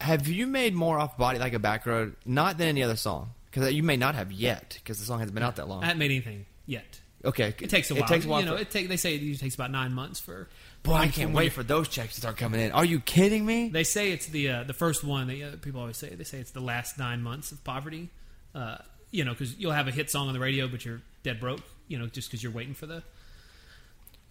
[0.00, 3.30] Have you made more off "Body Like a Back Road" not than any other song?
[3.50, 5.82] Because you may not have yet, because the song hasn't been out that long.
[5.82, 7.00] I haven't made anything yet.
[7.24, 8.02] okay, It takes a while.
[8.04, 8.40] It takes a while.
[8.40, 10.48] You know, it take, they say it usually takes about nine months for.
[10.82, 12.72] Boy, I can't wait for those checks to start coming in.
[12.72, 13.68] Are you kidding me?
[13.70, 15.28] They say it's the uh, the first one.
[15.28, 18.10] That, uh, people always say they say it's the last nine months of poverty.
[18.54, 18.78] Uh,
[19.10, 21.60] you know, because you'll have a hit song on the radio, but you're dead broke.
[21.86, 23.02] You know, just because you're waiting for the,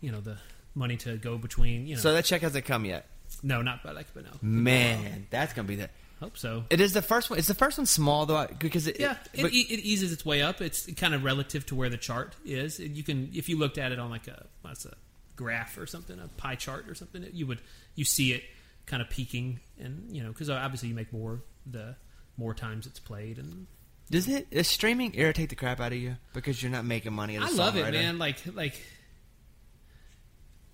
[0.02, 0.38] you know, the
[0.76, 1.88] money to go between.
[1.88, 3.08] You know, So that check hasn't come yet.
[3.44, 4.32] No, not like, but no.
[4.42, 5.90] Man, that's gonna be the.
[6.20, 6.64] Hope so.
[6.70, 7.38] It is the first one.
[7.38, 8.48] It's the first one small though?
[8.58, 10.62] Because it, Yeah, it, but- it, eases its way up.
[10.62, 12.80] It's kind of relative to where the chart is.
[12.80, 14.94] You can, if you looked at it on like a what's a
[15.36, 17.60] graph or something, a pie chart or something, you would
[17.96, 18.44] you see it
[18.86, 21.96] kind of peaking, and you know, because obviously you make more the
[22.38, 23.68] more times it's played, and
[24.10, 27.36] does it does streaming irritate the crap out of you because you're not making money?
[27.36, 28.18] As a I love it, man.
[28.18, 28.82] Like like.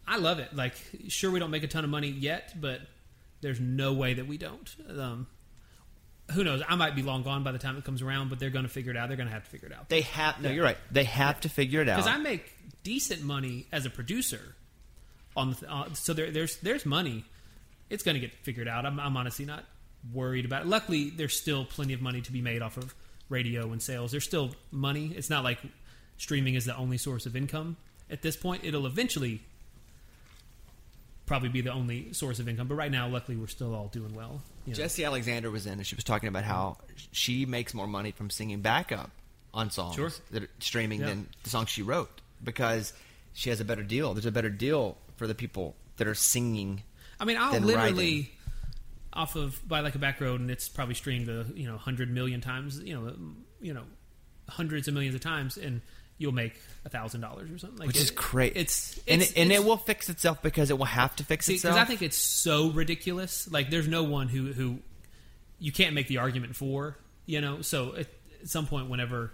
[0.09, 0.55] I love it.
[0.55, 0.73] Like,
[1.07, 2.81] sure, we don't make a ton of money yet, but
[3.41, 4.75] there's no way that we don't.
[4.89, 5.27] Um,
[6.33, 6.61] who knows?
[6.67, 8.69] I might be long gone by the time it comes around, but they're going to
[8.71, 9.07] figure it out.
[9.07, 9.87] They're going to have to figure it out.
[9.89, 10.49] They have no.
[10.49, 10.77] You're right.
[10.91, 11.97] They have to figure it out.
[11.97, 12.51] because I make
[12.83, 14.55] decent money as a producer.
[15.37, 17.23] On the, uh, so there, there's there's money.
[17.89, 18.85] It's going to get figured out.
[18.85, 19.63] I'm, I'm honestly not
[20.13, 20.67] worried about it.
[20.67, 22.93] Luckily, there's still plenty of money to be made off of
[23.29, 24.11] radio and sales.
[24.11, 25.13] There's still money.
[25.15, 25.59] It's not like
[26.17, 27.77] streaming is the only source of income
[28.09, 28.63] at this point.
[28.63, 29.41] It'll eventually
[31.29, 32.67] probably be the only source of income.
[32.67, 34.41] But right now, luckily, we're still all doing well.
[34.65, 34.79] you know.
[34.79, 36.77] Jessi Alexander was in, and she was talking about how
[37.11, 39.11] she makes more money from singing backup
[39.53, 40.11] on songs Sure.
[40.31, 41.07] that are streaming Yeah.
[41.07, 42.93] than the songs she wrote because
[43.33, 44.13] she has a better deal.
[44.13, 46.81] There's a better deal for the people that are singing.
[47.19, 48.27] I mean, I'll literally writing.
[49.13, 52.09] off of by like a back road, and it's probably streamed a you know hundred
[52.11, 53.15] million times, you know,
[53.61, 53.83] you know,
[54.49, 55.81] hundreds of millions of times, and
[56.19, 56.53] you'll make
[56.85, 57.79] a thousand dollars or something.
[57.79, 58.53] Like Which it- is great.
[58.55, 61.47] It's, and it, and it's- it will fix itself because it will have to fix
[61.47, 61.73] because itself.
[61.75, 63.51] Because I think it's so ridiculous.
[63.51, 64.79] Like, there's no one who who
[65.59, 67.61] you can't make the argument for, you know.
[67.63, 68.07] So at,
[68.41, 69.31] at some point, whenever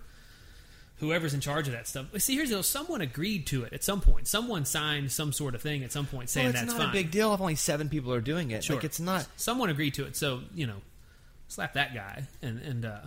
[0.99, 3.83] whoever's in charge of that stuff, see, here's the deal: someone agreed to it at
[3.83, 4.27] some point.
[4.27, 6.89] Someone signed some sort of thing at some point saying well, it's that's not fine.
[6.89, 8.63] a big deal if only seven people are doing it.
[8.63, 8.75] Sure.
[8.77, 9.27] Like it's not.
[9.37, 10.77] Someone agreed to it, so you know,
[11.47, 12.99] slap that guy, and and uh,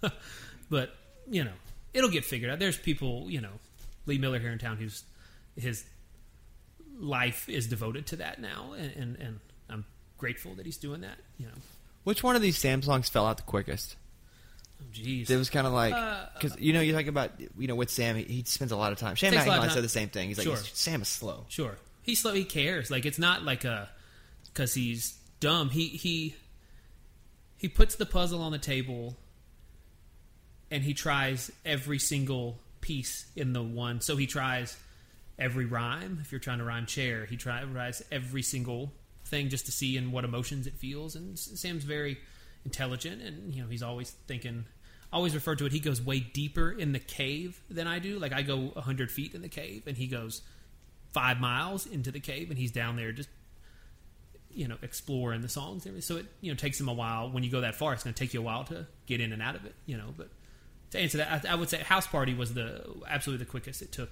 [0.70, 0.94] but
[1.30, 1.52] you know,
[1.94, 2.58] it'll get figured out.
[2.58, 3.52] There's people, you know,
[4.06, 5.04] Lee Miller here in town who's
[5.56, 5.84] his
[6.98, 9.84] life is devoted to that now, and and, and I'm
[10.16, 11.18] grateful that he's doing that.
[11.38, 11.52] You know,
[12.04, 13.96] Which one of these Sam songs fell out the quickest?
[14.80, 17.66] oh, jeez, It was kind of like Uh, because you know you talk about you
[17.68, 19.14] know with Sam he, he spends a lot of time.
[19.14, 19.74] Shane Takes a lot of McAnally time.
[19.74, 20.28] said the same thing.
[20.28, 20.56] He's like Sure.
[20.56, 21.44] Sam is slow.
[21.48, 22.32] Sure, he's slow.
[22.34, 22.90] He cares.
[22.90, 23.88] Like it's not like a
[24.46, 25.70] because he's dumb.
[25.70, 26.34] He he
[27.56, 29.16] he puts the puzzle on the table,
[30.70, 34.00] and he tries every single piece in the one.
[34.00, 34.76] So he tries
[35.38, 36.18] every rhyme.
[36.20, 38.92] If you're trying to rhyme chair, he tries every single
[39.24, 41.14] thing just to see in what emotions it feels.
[41.14, 42.18] And Sam's very
[42.64, 44.64] intelligent, and you know he's always thinking.
[45.10, 45.72] Always refer to it.
[45.72, 48.18] He goes way deeper in the cave than I do.
[48.18, 50.42] Like I go hundred feet in the cave, and he goes
[51.12, 53.30] five miles into the cave, and he's down there just
[54.50, 55.86] you know exploring the songs.
[56.00, 57.30] So it you know takes him a while.
[57.30, 59.32] When you go that far, it's going to take you a while to get in
[59.32, 59.74] and out of it.
[59.86, 60.28] You know, but
[60.92, 63.92] to answer that, I, I would say House Party was the absolutely the quickest it
[63.92, 64.10] took.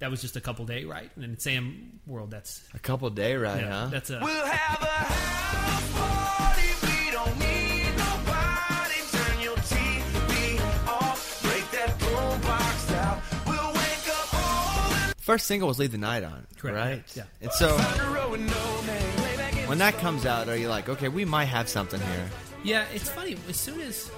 [0.00, 3.36] That was just a couple day right, and in Sam World, that's A couple day
[3.36, 3.86] ride, yeah, huh?
[3.90, 6.68] that's a We'll have a house party.
[7.04, 9.00] We don't need nobody.
[9.12, 11.42] Turn your TV off.
[11.42, 13.22] Break that boombox out.
[13.46, 17.02] We'll wake up all First single was "Leave the Night On," Correct, right?
[17.16, 19.16] yeah, And so on the road with no name.
[19.22, 22.00] Lay back in when that comes out, are you like, okay, we might have something
[22.00, 22.28] here?
[22.64, 23.36] Yeah, it's funny.
[23.48, 24.10] As soon as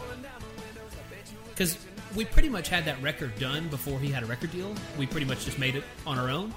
[1.54, 1.78] because
[2.14, 4.74] we pretty much had that record done before he had a record deal.
[4.98, 6.52] We pretty much just made it on our own.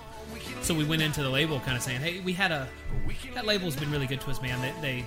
[0.62, 2.68] So we went into the label kind of saying, "Hey, we had a
[3.34, 4.60] that label's been really good to us, man.
[4.62, 5.06] They, they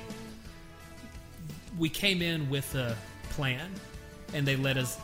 [1.78, 2.96] we came in with a
[3.30, 3.70] plan,
[4.32, 4.98] and they let us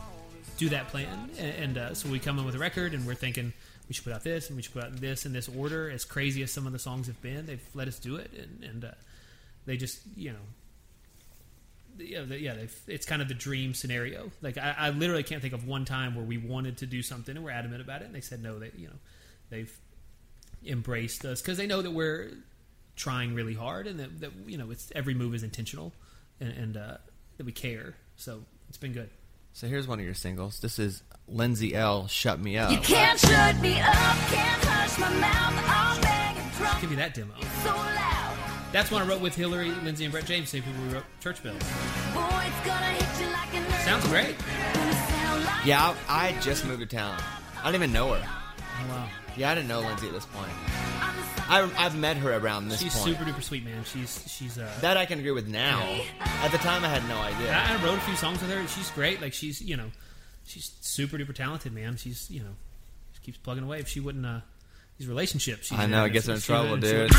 [0.57, 1.29] do that plan.
[1.37, 3.53] And, and uh, so we come in with a record, and we're thinking
[3.87, 5.89] we should put out this, and we should put out this in this order.
[5.89, 8.63] As crazy as some of the songs have been, they've let us do it, and,
[8.63, 8.91] and uh,
[9.65, 10.39] they just you know
[11.97, 12.55] yeah, the, yeah,
[12.87, 14.31] it's kind of the dream scenario.
[14.41, 17.35] Like I, I literally can't think of one time where we wanted to do something
[17.35, 18.59] and we're adamant about it, and they said no.
[18.59, 18.95] They, you know,
[19.49, 19.79] they've
[20.65, 22.31] embraced us because they know that we're
[22.95, 25.93] trying really hard and that, that you know it's every move is intentional
[26.39, 26.97] and, and uh,
[27.37, 27.95] that we care.
[28.15, 29.09] So it's been good.
[29.53, 30.59] So here's one of your singles.
[30.59, 33.93] This is Lindsay Ell "Shut Me Up." You can't shut me up,
[34.29, 35.63] can't hush my mouth.
[35.67, 37.33] I'll beg and drop Give me that demo.
[38.67, 38.73] So loud.
[38.73, 40.49] That's when I wrote with Hillary, Lindsay, and Brett James.
[40.49, 41.57] Same people who wrote Church Bells.
[42.13, 44.35] Boy, it's gonna hit you like an Sounds great.
[44.73, 47.17] Gonna sound like Yeah, I, I just moved to town.
[47.59, 48.21] I don't even know her.
[48.23, 50.51] Oh wow, Yeah, I didn't know Lindsay at this point.
[51.01, 53.17] I'm the I, I've met her around this she's point.
[53.17, 53.83] super duper sweet, man.
[53.85, 55.81] She's she's uh, That I can agree with now.
[56.19, 57.53] At the time, I had no idea.
[57.55, 58.59] I, I wrote a few songs with her.
[58.59, 59.21] And She's great.
[59.21, 59.89] Like she's you know,
[60.45, 61.95] she's super duper talented, man.
[61.97, 62.55] She's you know,
[63.13, 63.79] she keeps plugging away.
[63.79, 64.41] If she wouldn't, uh,
[64.99, 65.67] these relationships.
[65.67, 67.11] she's I know, in, it gets her in trouble, dude.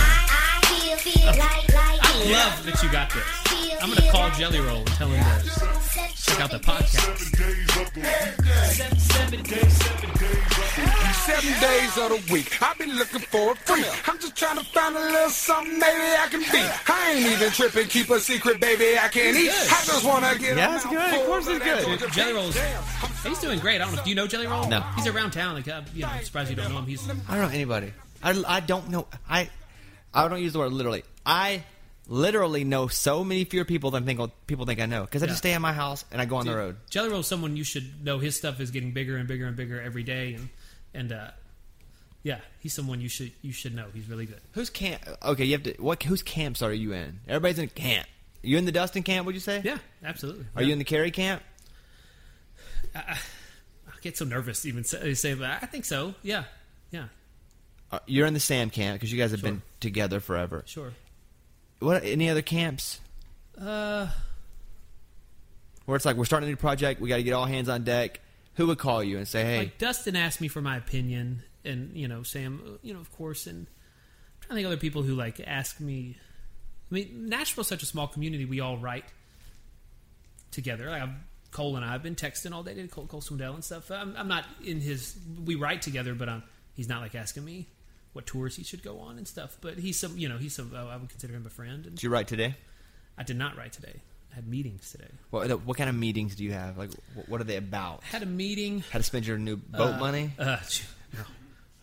[0.71, 3.25] Wouldn't- I feel, feel like, like I love that you got this.
[3.83, 5.51] I'm gonna call Jelly Roll and tell him to
[6.17, 8.19] check out the podcast.
[11.29, 13.87] Seven days of the week, I've been looking for a freak.
[14.09, 16.93] I'm just trying to find a little something maybe I can be.
[16.93, 18.99] I ain't even tripping, keep a secret, baby.
[18.99, 19.51] I can't eat.
[19.51, 21.15] I just wanna get Yeah, a it's good.
[21.21, 21.85] Of course it's good.
[21.85, 22.57] Georgia Jelly beef.
[22.57, 23.81] Roll's he's doing great.
[23.81, 24.03] I don't know.
[24.03, 24.67] Do you know Jelly Roll?
[24.69, 24.81] No.
[24.97, 25.55] He's around town.
[25.55, 26.87] Like uh, you know, I'm surprised you don't know him.
[26.87, 27.93] He's I don't know anybody.
[28.23, 29.07] I, I don't know.
[29.29, 29.49] I
[30.15, 31.05] I don't use the word literally.
[31.27, 31.65] I
[32.07, 35.31] literally know so many fewer people than think people think I know because I Yeah.
[35.31, 36.77] just stay in my house and I go on the road.
[36.89, 38.19] Jelly Roll's someone you should know.
[38.19, 40.49] His stuff is getting bigger and bigger and bigger every day, and
[40.95, 41.31] and uh,
[42.23, 43.87] yeah, he's someone you should you should know.
[43.93, 44.41] He's really good.
[44.53, 45.03] Who's camp?
[45.23, 45.75] Okay, you have to.
[45.83, 46.03] What?
[46.03, 47.21] Whose camps are you in?
[47.29, 48.09] Everybody's in a camp.
[48.43, 49.27] You in the Dustin camp?
[49.27, 49.61] Would you say?
[49.65, 50.47] Yeah, absolutely.
[50.57, 51.43] Are you in the Carrie camp?
[52.95, 53.17] I
[54.01, 55.63] get so nervous even say, say that.
[55.63, 56.15] I think so.
[56.23, 56.45] Yeah,
[56.91, 57.07] yeah,
[57.91, 59.51] Uh, You're in the Sam camp because you guys have Sure.
[59.51, 60.63] been together forever.
[60.67, 60.93] sure.
[61.79, 62.05] What?
[62.05, 63.01] Any other camps
[63.57, 64.09] Uh,
[65.87, 67.85] where it's like we're starting a new project, we got to get all hands on
[67.85, 68.21] deck?
[68.55, 71.97] Who would call you and say, "Hey, like Dustin asked me for my opinion, and
[71.97, 74.81] you know Sam, uh, you know of course, and I'm trying to think of other
[74.81, 76.17] people who like ask me.
[76.91, 78.45] I mean, Nashville's such a small community.
[78.45, 79.05] We all write
[80.51, 80.91] together.
[80.91, 81.11] Like, I've,
[81.53, 82.75] Cole and I have been texting all day.
[82.75, 83.91] Did Cole, Cole Swindell and stuff.
[83.91, 85.17] I'm, I'm not in his.
[85.45, 86.43] We write together, but um,
[86.75, 87.69] he's not like asking me
[88.19, 89.57] what tours he should go on and stuff.
[89.61, 90.75] But he's some, you know, he's some.
[90.75, 91.87] I would consider him a friend.
[91.87, 92.57] And did you write today?
[93.17, 94.01] I did not write today.
[94.33, 95.07] I had meetings today.
[95.31, 96.77] What, what kind of meetings do you have?
[96.77, 96.91] Like,
[97.29, 98.03] what are they about?
[98.03, 98.83] Had a meeting.
[98.91, 100.33] How to spend your new boat Uh, money?
[100.37, 100.57] Uh,
[101.15, 101.21] no,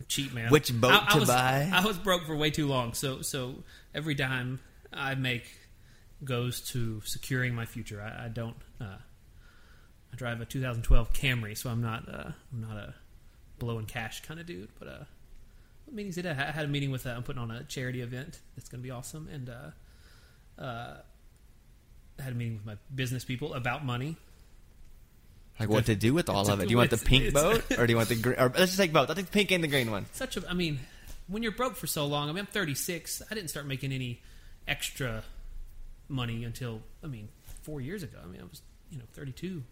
[0.09, 0.51] cheap man.
[0.51, 1.71] Which boat I, I to was, buy?
[1.73, 3.63] I was broke for way too long, so so
[3.93, 4.59] every dime
[4.91, 5.45] I make
[6.25, 8.01] goes to securing my future.
[8.01, 8.57] I, I don't.
[8.81, 8.97] Uh,
[10.11, 12.09] I drive a 2012 Camry, so I'm not.
[12.09, 12.93] Uh, I'm not a
[13.57, 14.67] blowing cash kind of dude.
[14.77, 15.03] But uh,
[15.85, 16.31] what meetings did I?
[16.31, 17.05] I had a meeting with.
[17.05, 20.97] Uh, I'm putting on a charity event that's going to be awesome, and uh, uh,
[22.19, 24.17] I had a meeting with my business people about money.
[25.59, 26.65] Like what to do with all of it?
[26.65, 28.37] Do you want the pink boat, or do you want the green?
[28.37, 29.09] Or let's just take both.
[29.09, 30.05] I think the pink and the green one.
[30.11, 30.79] such a i mean
[31.27, 34.21] when you're broke for so long i mean i'm 36 i didn't start making any
[34.67, 35.23] extra
[36.07, 37.29] money until i mean
[37.63, 38.61] four years ago i mean i was
[38.91, 39.63] you know 32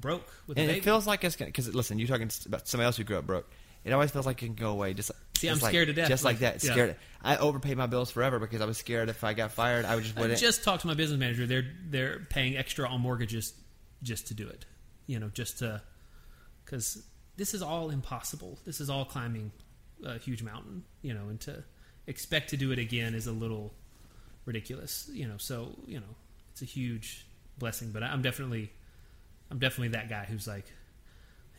[0.00, 1.50] broke with a And baby it feels like it's gonna.
[1.50, 3.48] Because listen, you're talking about somebody else who grew up broke.
[3.84, 4.92] It always feels like it can go away.
[4.94, 6.72] Just See, I'm like- scared to death, Just like, like, that, yeah.
[6.72, 6.96] scared.
[7.22, 10.04] I overpaid my bills forever because I was scared if I got fired, I would
[10.04, 10.40] just i wouldn't.
[10.40, 13.54] just talked to my business manager they're they're paying extra on mortgages
[14.02, 14.64] just to do it
[15.08, 15.82] you know just to
[16.64, 17.02] because
[17.36, 19.50] this is all impossible this is all climbing
[20.04, 21.64] a huge mountain you know and to
[22.06, 23.72] expect to do it again is a little
[24.44, 26.14] ridiculous you know so you know
[26.52, 27.26] it's a huge
[27.58, 28.70] blessing but i'm definitely
[29.50, 30.66] i'm definitely that guy who's like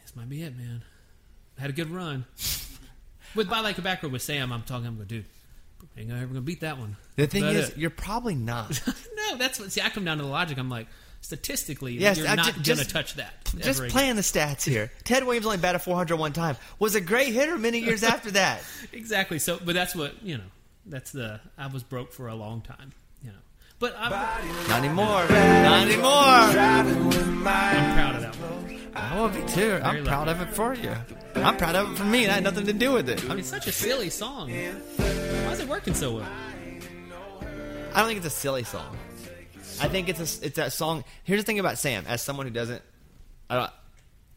[0.01, 0.98] this might be it man I
[1.59, 2.25] had a good run
[3.35, 5.25] with by like a back road with sam i'm talking i'm going dude
[5.99, 6.95] ain't gonna ever gonna beat that one.
[7.15, 7.77] The thing is, it.
[7.77, 8.81] you're probably not.
[9.15, 9.71] no, that's what.
[9.71, 10.57] See, I come down to the logic.
[10.57, 10.87] I'm like,
[11.21, 13.33] statistically, Yes, you're I not ju- gonna touch that.
[13.57, 14.91] Just playing the stats here.
[15.03, 16.55] Ted Williams only batted 400 one time.
[16.79, 18.63] Was a great hitter many years after that.
[18.93, 19.39] exactly.
[19.39, 20.43] So, but that's what you know.
[20.85, 21.39] That's the.
[21.57, 22.93] I was broke for a long time.
[23.21, 23.37] You know,
[23.79, 25.27] but I'm, Not anymore.
[25.29, 26.51] Not anymore.
[26.51, 28.79] Driving with my I'm proud of that one.
[28.95, 29.79] I will be too.
[29.83, 30.95] I'm Very proud of it for you.
[31.43, 32.25] I'm proud of it for me.
[32.25, 33.23] It had nothing to do with it.
[33.25, 34.49] I mean, it's such a silly song.
[34.49, 36.29] Why is it working so well?
[37.93, 38.95] I don't think it's a silly song.
[39.81, 41.03] I think it's a it's that song.
[41.23, 42.03] Here's the thing about Sam.
[42.07, 42.81] As someone who doesn't,
[43.49, 43.71] I don't,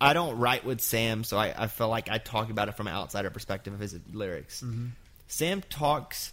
[0.00, 2.86] I don't write with Sam, so I, I feel like I talk about it from
[2.86, 4.62] an outsider perspective of his lyrics.
[4.62, 4.86] Mm-hmm.
[5.26, 6.32] Sam talks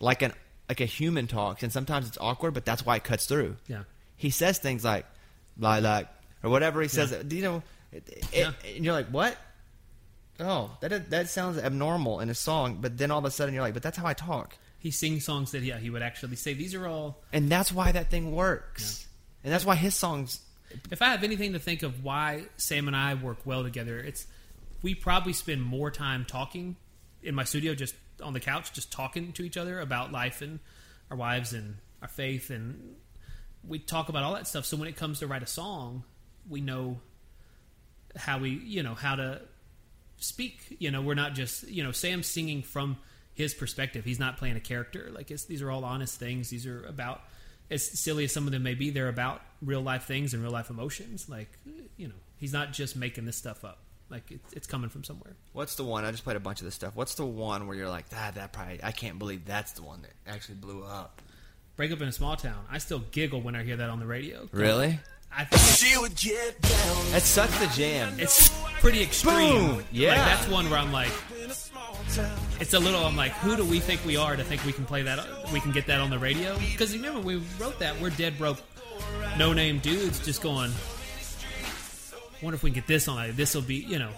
[0.00, 0.32] like an
[0.68, 3.56] like a human talks, and sometimes it's awkward, but that's why it cuts through.
[3.66, 3.82] Yeah.
[4.16, 5.04] he says things like
[5.58, 6.06] lilac
[6.42, 7.14] or whatever he says.
[7.28, 7.62] You know,
[7.92, 8.52] it, it, Yeah.
[8.74, 9.36] and you're like, what?
[10.40, 13.62] Oh, that that sounds abnormal in a song, but then all of a sudden you're
[13.62, 14.56] like, but that's how I talk.
[14.78, 16.54] He sings songs that yeah he would actually say.
[16.54, 17.22] These are all.
[17.32, 19.06] And that's why that thing works.
[19.42, 20.40] And that's why his songs.
[20.90, 24.26] If I have anything to think of why Sam and I work well together, it's
[24.82, 26.76] we probably spend more time talking
[27.22, 30.60] in my studio, just on the couch, just talking to each other about life and
[31.10, 32.96] our wives and our faith, and
[33.66, 34.66] we talk about all that stuff.
[34.66, 36.04] So when it comes to write a song,
[36.48, 37.00] we know
[38.16, 39.40] how we, you know, how to
[40.18, 40.76] speak.
[40.78, 42.96] You know, we're not just, you know, Sam's singing from
[43.34, 44.04] his perspective.
[44.04, 45.10] He's not playing a character.
[45.12, 46.50] Like it's, these are all honest things.
[46.50, 47.20] These are about,
[47.70, 50.52] as silly as some of them may be, they're about real life things and real
[50.52, 51.28] life emotions.
[51.28, 51.48] Like,
[51.96, 53.78] you know, he's not just making this stuff up.
[54.10, 55.34] Like it's, it's coming from somewhere.
[55.54, 56.04] What's the one?
[56.04, 56.94] I just played a bunch of this stuff.
[56.94, 60.02] What's the one where you're like, ah, that probably, I can't believe that's the one
[60.02, 61.22] that actually blew up.
[61.76, 62.66] Break up in a small town.
[62.70, 64.48] I still giggle when I hear that on the radio.
[64.52, 65.00] Really?
[65.36, 65.62] I think
[65.92, 68.14] She would get down That's such the jam.
[68.18, 68.48] it's
[68.80, 69.34] pretty extreme.
[69.76, 69.84] Boom!
[69.92, 70.10] Yeah.
[70.10, 71.10] Like, that's one where I'm like,
[71.42, 72.36] in a small town.
[72.60, 73.04] it's a little.
[73.04, 75.18] I'm like, who do we think we are to think we can play that?
[75.52, 76.56] We can get that on the radio?
[76.58, 78.00] Because remember, we wrote that.
[78.00, 78.58] We're dead broke,
[79.38, 80.70] no name dudes, just going.
[82.42, 83.34] Wonder if we can get this on.
[83.36, 84.10] This will be, you know,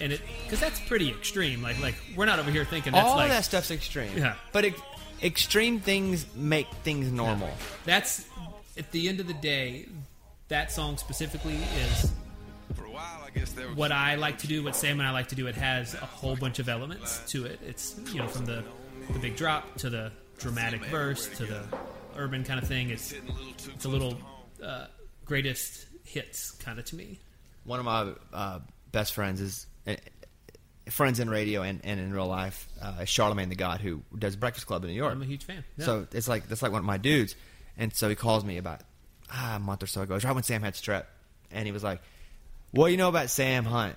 [0.00, 1.62] and it because that's pretty extreme.
[1.62, 4.16] Like, like we're not over here thinking that's All like that stuff's extreme.
[4.16, 4.34] Yeah.
[4.52, 4.80] But ex-
[5.22, 7.50] extreme things make things normal.
[7.84, 8.24] that's
[8.78, 9.86] at the end of the day.
[10.52, 12.12] That song specifically is
[12.74, 15.08] For a while, I guess there was what I like to do, what Sam and
[15.08, 17.58] I like to do, it has a whole bunch of elements to it.
[17.66, 18.62] It's you know from the
[19.14, 21.62] the big drop to the dramatic verse to the
[22.18, 22.90] urban kind of thing.
[22.90, 23.14] It's
[23.74, 24.18] it's a little
[24.62, 24.88] uh,
[25.24, 27.18] greatest hits kind of to me.
[27.64, 28.58] One of my uh,
[28.92, 29.94] best friends is uh,
[30.90, 32.68] friends in radio and, and in real life.
[32.78, 35.14] Uh, is Charlemagne the God, who does Breakfast Club in New York.
[35.14, 35.64] I'm a huge fan.
[35.78, 35.86] Yeah.
[35.86, 37.36] So it's like that's like one of my dudes,
[37.78, 38.82] and so he calls me about
[39.32, 40.12] ah, a month or so ago.
[40.14, 41.04] It was right when Sam had strep,
[41.50, 42.00] and he was like,
[42.70, 43.96] "What do you know about Sam Hunt?"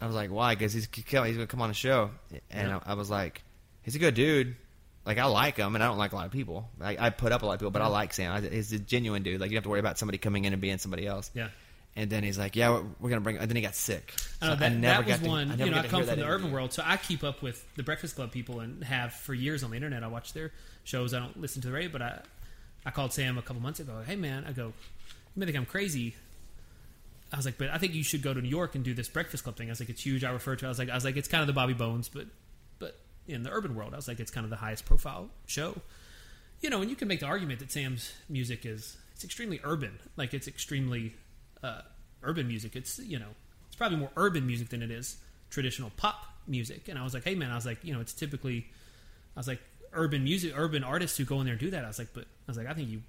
[0.00, 2.10] I was like, "Why?" Because he's he's gonna come on the show,
[2.50, 2.80] and Yeah.
[2.84, 3.42] I, I was like,
[3.82, 4.56] "He's a good dude."
[5.06, 6.68] Like I like him, and I don't like a lot of people.
[6.80, 8.32] I, I put up a lot of people, but I like Sam.
[8.32, 9.38] I, he's a genuine dude.
[9.40, 11.30] Like you don't have to worry about somebody coming in and being somebody else.
[11.34, 11.48] Yeah.
[11.96, 14.14] And then he's like, "Yeah, we're, we're gonna bring." And then he got sick.
[14.42, 15.50] I So that, that was got to- one.
[15.52, 17.64] I never you know, I come from the urban world, so I keep up with
[17.76, 20.02] the Breakfast Club people and have for years on the internet.
[20.02, 20.52] I watch their
[20.84, 21.12] shows.
[21.14, 22.20] I don't listen to the radio, but I
[22.86, 24.02] I called Sam a couple months ago.
[24.06, 24.72] Hey man, I go, you
[25.36, 26.14] may think I'm crazy.
[27.32, 29.08] I was like, but I think you should go to New York and do this
[29.08, 29.68] Breakfast Club thing.
[29.68, 30.22] I was like, it's huge.
[30.22, 30.64] I refer to.
[30.64, 30.68] it.
[30.68, 32.26] I was like, I was like, it's kind of the Bobby Bones, but
[32.78, 35.76] but in the urban world, I was like, it's kind of the highest profile show.
[36.60, 39.98] You know, and you can make the argument that Sam's music is it's extremely urban.
[40.16, 41.14] Like it's extremely
[41.62, 41.80] uh,
[42.22, 42.76] urban music.
[42.76, 43.34] It's you know,
[43.66, 45.16] it's probably more urban music than it is
[45.50, 46.88] traditional pop music.
[46.88, 48.66] And I was like, hey man, I was like, you know, it's typically,
[49.36, 49.60] I was like,
[49.92, 51.84] urban music, urban artists who go in there and do that.
[51.84, 53.02] I was like, but I was like, I think you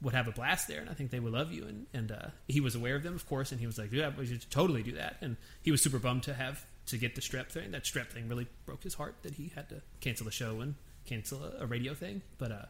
[0.00, 1.66] would have a blast there, and I think they would love you.
[1.66, 4.10] And and uh, he was aware of them, of course, and he was like, yeah,
[4.16, 5.16] we should totally do that.
[5.20, 7.70] And he was super bummed to have to get the strep thing.
[7.70, 10.74] That strep thing really broke his heart that he had to cancel the show and
[11.06, 12.22] cancel a, a radio thing.
[12.38, 12.64] But uh,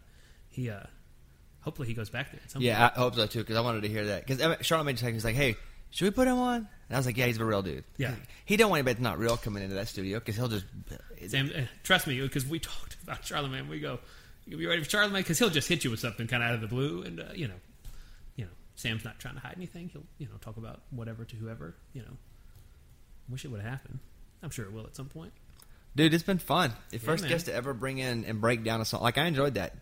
[0.50, 0.80] he, uh,
[1.60, 2.40] hopefully, he goes back there.
[2.62, 4.26] Yeah, I hope so too because I wanted to hear that.
[4.26, 5.56] Because Charlemagne texted me, he's like, "Hey,
[5.90, 7.84] should we put him on?" And I was like, "Yeah, he's a real dude.
[7.96, 8.14] Yeah.
[8.44, 10.66] he don't want anybody that's not real coming into that studio because he'll just
[11.28, 13.68] Sam, uh, trust me, because we talked about Charlemagne.
[13.68, 14.00] We go,
[14.46, 16.54] you be ready for Charlemagne because he'll just hit you with something kind of out
[16.56, 17.54] of the blue, and uh, you know,
[18.36, 19.88] you know, Sam's not trying to hide anything.
[19.88, 21.74] He'll you know talk about whatever to whoever.
[21.92, 22.16] You know,
[23.28, 23.98] wish it would have happened.
[24.42, 25.32] I'm sure it will at some point.
[25.94, 26.72] Dude, it's been fun.
[26.90, 27.30] The first man.
[27.30, 29.02] guest to ever bring in and break down a song.
[29.02, 29.74] Like I enjoyed that.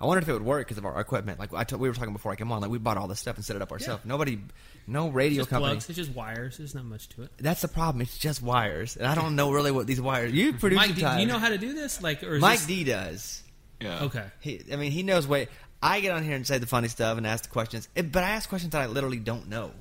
[0.00, 1.38] I wondered if it would work because of our equipment.
[1.38, 2.60] Like I t- we were talking before I came on.
[2.60, 4.04] Like we bought all this stuff and set it up ourselves.
[4.04, 4.40] Nobody,
[4.86, 5.74] no radio Just company.
[5.74, 5.88] plugs.
[5.88, 6.58] It's just wires.
[6.58, 7.30] There's not much to it.
[7.38, 8.02] That's the problem.
[8.02, 10.32] It's just wires, and I don't know really what these wires.
[10.32, 12.02] You produce Mike, do, do you know how to do this?
[12.02, 13.43] Like, or is Mike this, D does.
[13.80, 14.04] Yeah.
[14.04, 14.24] Okay.
[14.40, 15.48] He, I mean, he knows way.
[15.82, 18.30] I get on here and say the funny stuff and ask the questions, but I
[18.30, 19.72] ask questions that I literally don't know.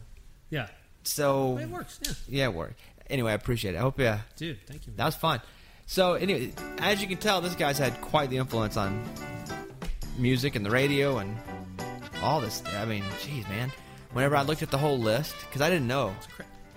[0.49, 0.67] Yeah.
[1.03, 1.99] So It works.
[2.03, 2.11] Yeah.
[2.27, 2.79] Yeah, it worked.
[3.09, 3.77] Anyway, I appreciate it.
[3.77, 4.93] I hope yeah, Dude, thank you.
[4.95, 5.41] that was fun.
[5.85, 9.03] So anyway, as you can tell, this guy's had quite the influence on
[10.17, 11.35] music and the radio and
[12.21, 12.63] all this.
[12.77, 13.71] I mean, jeez, man.
[14.13, 16.15] Whenever I looked at the whole list, because I didn't know,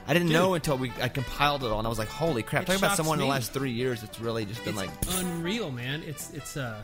[0.09, 0.35] I didn't Dude.
[0.37, 2.62] know until we I compiled it all, and I was like, holy crap!
[2.62, 5.17] It Talking about shocks someone in the last three years, it's really just been it's
[5.17, 6.03] like, unreal, man.
[6.03, 6.83] It's it's uh,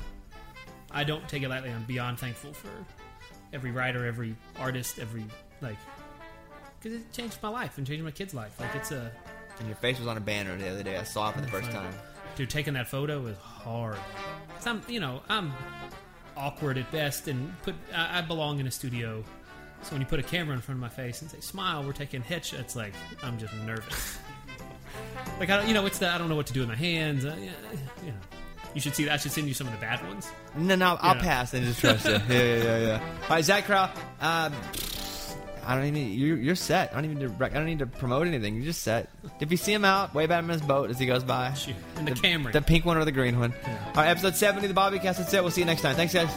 [0.93, 1.71] I don't take it lightly.
[1.71, 2.71] I'm beyond thankful for
[3.53, 5.25] every writer, every artist, every
[5.61, 5.79] like,
[6.81, 8.59] because it changed my life and changed my kid's life.
[8.61, 9.11] Like it's a
[9.59, 10.97] and your face was on a banner the other day.
[10.97, 11.93] I saw it for the first time.
[12.37, 13.99] dude taking that photo was hard.
[14.57, 15.53] Cause I'm you know I'm
[16.37, 19.25] awkward at best and put I, I belong in a studio.
[19.83, 21.93] So when you put a camera in front of my face and say "smile," we're
[21.93, 22.53] taking hitch.
[22.53, 24.19] It's like I'm just nervous.
[25.41, 26.77] like I don't, you know, it's the I don't know what to do with my
[26.77, 27.25] hands.
[27.25, 27.51] Uh, yeah,
[28.05, 28.19] you know,
[28.75, 29.15] you should see that.
[29.15, 30.31] I should send you some of the bad ones.
[30.57, 31.23] No, no, I'll Yeah.
[31.23, 32.13] pass and just trust you.
[32.13, 33.01] Yeah, yeah, yeah, yeah.
[33.25, 33.91] All right, Zach Crowell.
[34.21, 34.53] Um,
[35.65, 36.11] I don't even.
[36.13, 36.91] You're, you're set.
[36.91, 37.19] I don't even.
[37.19, 38.57] Need to, rec- I don't need to promote anything.
[38.57, 39.09] You're just set.
[39.39, 41.55] If you see him out, wave at him in his boat as he goes by.
[41.99, 42.53] In the Camry.
[42.53, 43.53] The pink one or the green one.
[43.67, 45.19] All right, episode 70 of the Bobby Cast.
[45.21, 45.41] That's it.
[45.41, 45.95] We'll see you next time.
[45.95, 46.31] Thanks, guys.